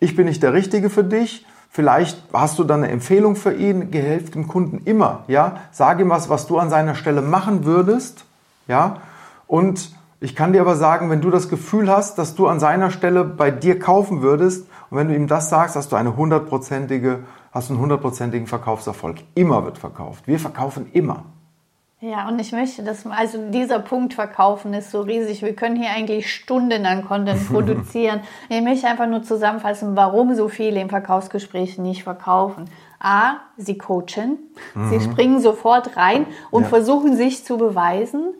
ich 0.00 0.16
bin 0.16 0.26
nicht 0.26 0.42
der 0.42 0.52
Richtige 0.52 0.90
für 0.90 1.04
dich. 1.04 1.46
Vielleicht 1.70 2.20
hast 2.32 2.58
du 2.58 2.64
dann 2.64 2.82
eine 2.82 2.92
Empfehlung 2.92 3.36
für 3.36 3.54
ihn, 3.54 3.92
gehelft 3.92 4.34
dem 4.34 4.48
Kunden 4.48 4.82
immer, 4.84 5.22
ja. 5.28 5.60
Sag 5.70 6.00
ihm 6.00 6.10
was, 6.10 6.28
was 6.28 6.48
du 6.48 6.58
an 6.58 6.70
seiner 6.70 6.96
Stelle 6.96 7.22
machen 7.22 7.64
würdest, 7.64 8.24
ja. 8.66 8.96
Und 9.46 9.92
ich 10.18 10.34
kann 10.34 10.52
dir 10.52 10.62
aber 10.62 10.74
sagen, 10.74 11.08
wenn 11.08 11.20
du 11.20 11.30
das 11.30 11.48
Gefühl 11.48 11.88
hast, 11.88 12.18
dass 12.18 12.34
du 12.34 12.48
an 12.48 12.58
seiner 12.58 12.90
Stelle 12.90 13.24
bei 13.24 13.52
dir 13.52 13.78
kaufen 13.78 14.22
würdest 14.22 14.66
und 14.90 14.98
wenn 14.98 15.06
du 15.06 15.14
ihm 15.14 15.28
das 15.28 15.48
sagst, 15.48 15.76
hast 15.76 15.92
du 15.92 15.96
eine 15.96 16.16
hundertprozentige, 16.16 17.20
hast 17.52 17.70
einen 17.70 17.78
hundertprozentigen 17.78 18.48
Verkaufserfolg. 18.48 19.18
Immer 19.36 19.64
wird 19.64 19.78
verkauft. 19.78 20.26
Wir 20.26 20.40
verkaufen 20.40 20.88
immer. 20.92 21.26
Ja, 22.02 22.26
und 22.28 22.38
ich 22.38 22.52
möchte 22.52 22.82
das, 22.82 23.06
also 23.06 23.50
dieser 23.50 23.78
Punkt 23.78 24.14
verkaufen 24.14 24.72
ist 24.72 24.90
so 24.90 25.02
riesig. 25.02 25.42
Wir 25.42 25.54
können 25.54 25.76
hier 25.76 25.90
eigentlich 25.90 26.32
Stunden 26.32 26.86
an 26.86 27.04
Content 27.04 27.46
produzieren. 27.52 28.20
ich 28.48 28.62
möchte 28.62 28.88
einfach 28.88 29.06
nur 29.06 29.22
zusammenfassen, 29.22 29.96
warum 29.96 30.34
so 30.34 30.48
viele 30.48 30.80
im 30.80 30.88
Verkaufsgespräch 30.88 31.76
nicht 31.76 32.02
verkaufen. 32.02 32.70
A, 32.98 33.36
sie 33.58 33.76
coachen, 33.76 34.38
mhm. 34.74 34.90
sie 34.90 35.00
springen 35.00 35.40
sofort 35.40 35.96
rein 35.96 36.26
und 36.50 36.62
ja. 36.62 36.68
versuchen 36.68 37.16
sich 37.16 37.44
zu 37.44 37.58
beweisen. 37.58 38.34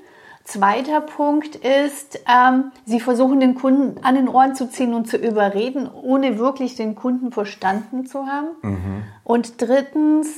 Zweiter 0.44 1.02
Punkt 1.02 1.56
ist, 1.56 2.20
ähm, 2.26 2.72
sie 2.86 2.98
versuchen 2.98 3.40
den 3.40 3.54
Kunden 3.54 4.02
an 4.02 4.14
den 4.14 4.28
Ohren 4.28 4.54
zu 4.54 4.70
ziehen 4.70 4.94
und 4.94 5.06
zu 5.06 5.18
überreden, 5.18 5.88
ohne 6.02 6.38
wirklich 6.38 6.76
den 6.76 6.94
Kunden 6.94 7.30
verstanden 7.30 8.06
zu 8.06 8.26
haben. 8.26 8.48
Mhm. 8.62 9.02
Und 9.22 9.60
drittens, 9.60 10.28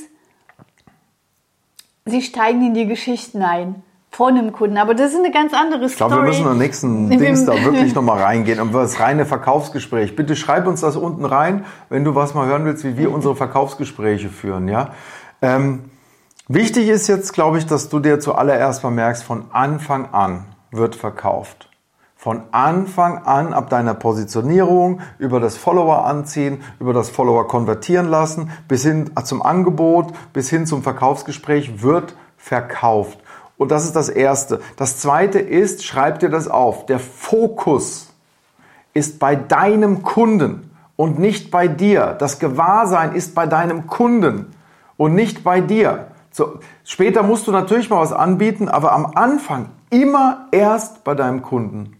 sie 2.05 2.21
steigen 2.21 2.65
in 2.65 2.73
die 2.73 2.87
Geschichten 2.87 3.41
ein 3.41 3.83
von 4.09 4.35
dem 4.35 4.51
Kunden. 4.51 4.77
Aber 4.77 4.93
das 4.93 5.11
ist 5.11 5.17
eine 5.17 5.31
ganz 5.31 5.53
andere 5.53 5.89
Story. 5.89 5.91
Ich 5.91 5.97
glaube, 5.97 6.15
wir 6.15 6.21
müssen 6.23 6.51
im 6.51 6.57
nächsten 6.57 7.09
Dings 7.09 7.45
da 7.45 7.53
wirklich 7.63 7.95
nochmal 7.95 8.21
reingehen. 8.21 8.59
Und 8.59 8.73
das 8.73 8.99
reine 8.99 9.25
Verkaufsgespräch. 9.25 10.15
Bitte 10.15 10.35
schreib 10.35 10.67
uns 10.67 10.81
das 10.81 10.95
unten 10.95 11.25
rein, 11.25 11.65
wenn 11.89 12.03
du 12.03 12.13
was 12.13 12.33
mal 12.33 12.45
hören 12.45 12.65
willst, 12.65 12.83
wie 12.83 12.97
wir 12.97 13.11
unsere 13.11 13.35
Verkaufsgespräche 13.35 14.29
führen. 14.29 14.67
Ja. 14.67 14.91
Ähm, 15.41 15.85
Wichtig 16.49 16.89
ist 16.89 17.07
jetzt, 17.07 17.31
glaube 17.31 17.57
ich, 17.57 17.65
dass 17.65 17.87
du 17.87 17.99
dir 17.99 18.19
zuallererst 18.19 18.83
mal 18.83 18.91
merkst, 18.91 19.23
von 19.23 19.45
Anfang 19.53 20.13
an 20.13 20.45
wird 20.71 20.95
verkauft. 20.95 21.69
Von 22.23 22.43
Anfang 22.53 23.25
an, 23.25 23.51
ab 23.51 23.69
deiner 23.69 23.93
Positionierung, 23.93 25.01
über 25.19 25.41
das 25.41 25.57
Follower 25.57 26.05
anziehen, 26.05 26.61
über 26.79 26.93
das 26.93 27.09
Follower 27.09 27.49
konvertieren 27.49 28.07
lassen, 28.07 28.49
bis 28.69 28.83
hin 28.83 29.11
zum 29.25 29.41
Angebot, 29.41 30.13
bis 30.31 30.49
hin 30.49 30.65
zum 30.65 30.83
Verkaufsgespräch 30.83 31.83
wird 31.83 32.15
verkauft. 32.37 33.19
Und 33.57 33.71
das 33.71 33.83
ist 33.83 33.97
das 33.97 34.07
Erste. 34.07 34.61
Das 34.77 34.99
Zweite 34.99 35.37
ist, 35.39 35.83
schreib 35.83 36.19
dir 36.19 36.29
das 36.29 36.47
auf, 36.47 36.85
der 36.85 36.99
Fokus 36.99 38.13
ist 38.93 39.19
bei 39.19 39.35
deinem 39.35 40.01
Kunden 40.01 40.71
und 40.95 41.19
nicht 41.19 41.51
bei 41.51 41.67
dir. 41.67 42.15
Das 42.17 42.39
Gewahrsein 42.39 43.15
ist 43.15 43.35
bei 43.35 43.47
deinem 43.47 43.85
Kunden 43.85 44.55
und 44.95 45.13
nicht 45.13 45.43
bei 45.43 45.59
dir. 45.59 46.07
So, 46.31 46.59
später 46.85 47.21
musst 47.21 47.47
du 47.47 47.51
natürlich 47.51 47.89
mal 47.89 47.99
was 47.99 48.13
anbieten, 48.13 48.69
aber 48.69 48.93
am 48.93 49.07
Anfang 49.07 49.71
immer 49.89 50.47
erst 50.51 51.03
bei 51.03 51.15
deinem 51.15 51.41
Kunden. 51.41 51.97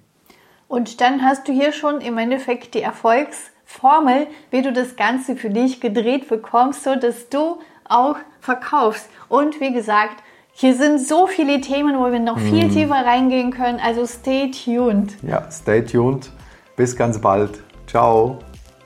Und 0.74 1.02
dann 1.02 1.22
hast 1.24 1.48
du 1.48 1.52
hier 1.54 1.72
schon 1.72 2.02
im 2.02 2.18
Endeffekt 2.18 2.74
die 2.74 2.82
Erfolgsformel, 2.82 4.26
wie 4.50 4.64
du 4.64 4.74
das 4.74 4.96
Ganze 4.96 5.36
für 5.36 5.52
dich 5.52 5.82
gedreht 5.82 6.28
bekommst, 6.28 6.84
so 6.84 6.96
dass 6.96 7.30
du 7.30 7.60
auch 7.88 8.16
verkaufst. 8.42 9.08
Und 9.30 9.62
wie 9.62 9.72
gesagt, 9.72 10.24
hier 10.52 10.74
sind 10.74 11.00
so 11.00 11.28
viele 11.28 11.62
Themen, 11.62 12.00
wo 12.00 12.12
wir 12.12 12.20
noch 12.20 12.40
viel 12.40 12.66
Mhm. 12.66 12.72
tiefer 12.72 13.06
reingehen 13.06 13.52
können. 13.52 13.80
Also 13.80 14.08
stay 14.08 14.50
tuned. 14.50 15.14
Ja, 15.22 15.48
stay 15.52 15.86
tuned. 15.86 16.32
Bis 16.76 16.96
ganz 16.96 17.22
bald. 17.22 17.62
Ciao. 17.86 18.40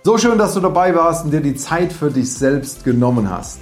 So 0.04 0.17
schön, 0.17 0.38
dass 0.38 0.56
du 0.56 0.60
dabei 0.60 0.93
warst 0.93 1.23
und 1.23 1.32
dir 1.32 1.39
die 1.39 1.56
Zeit 1.56 1.93
für 1.93 2.12
dich 2.12 2.34
selbst 2.34 2.84
genommen 2.84 3.30
hast. 3.30 3.62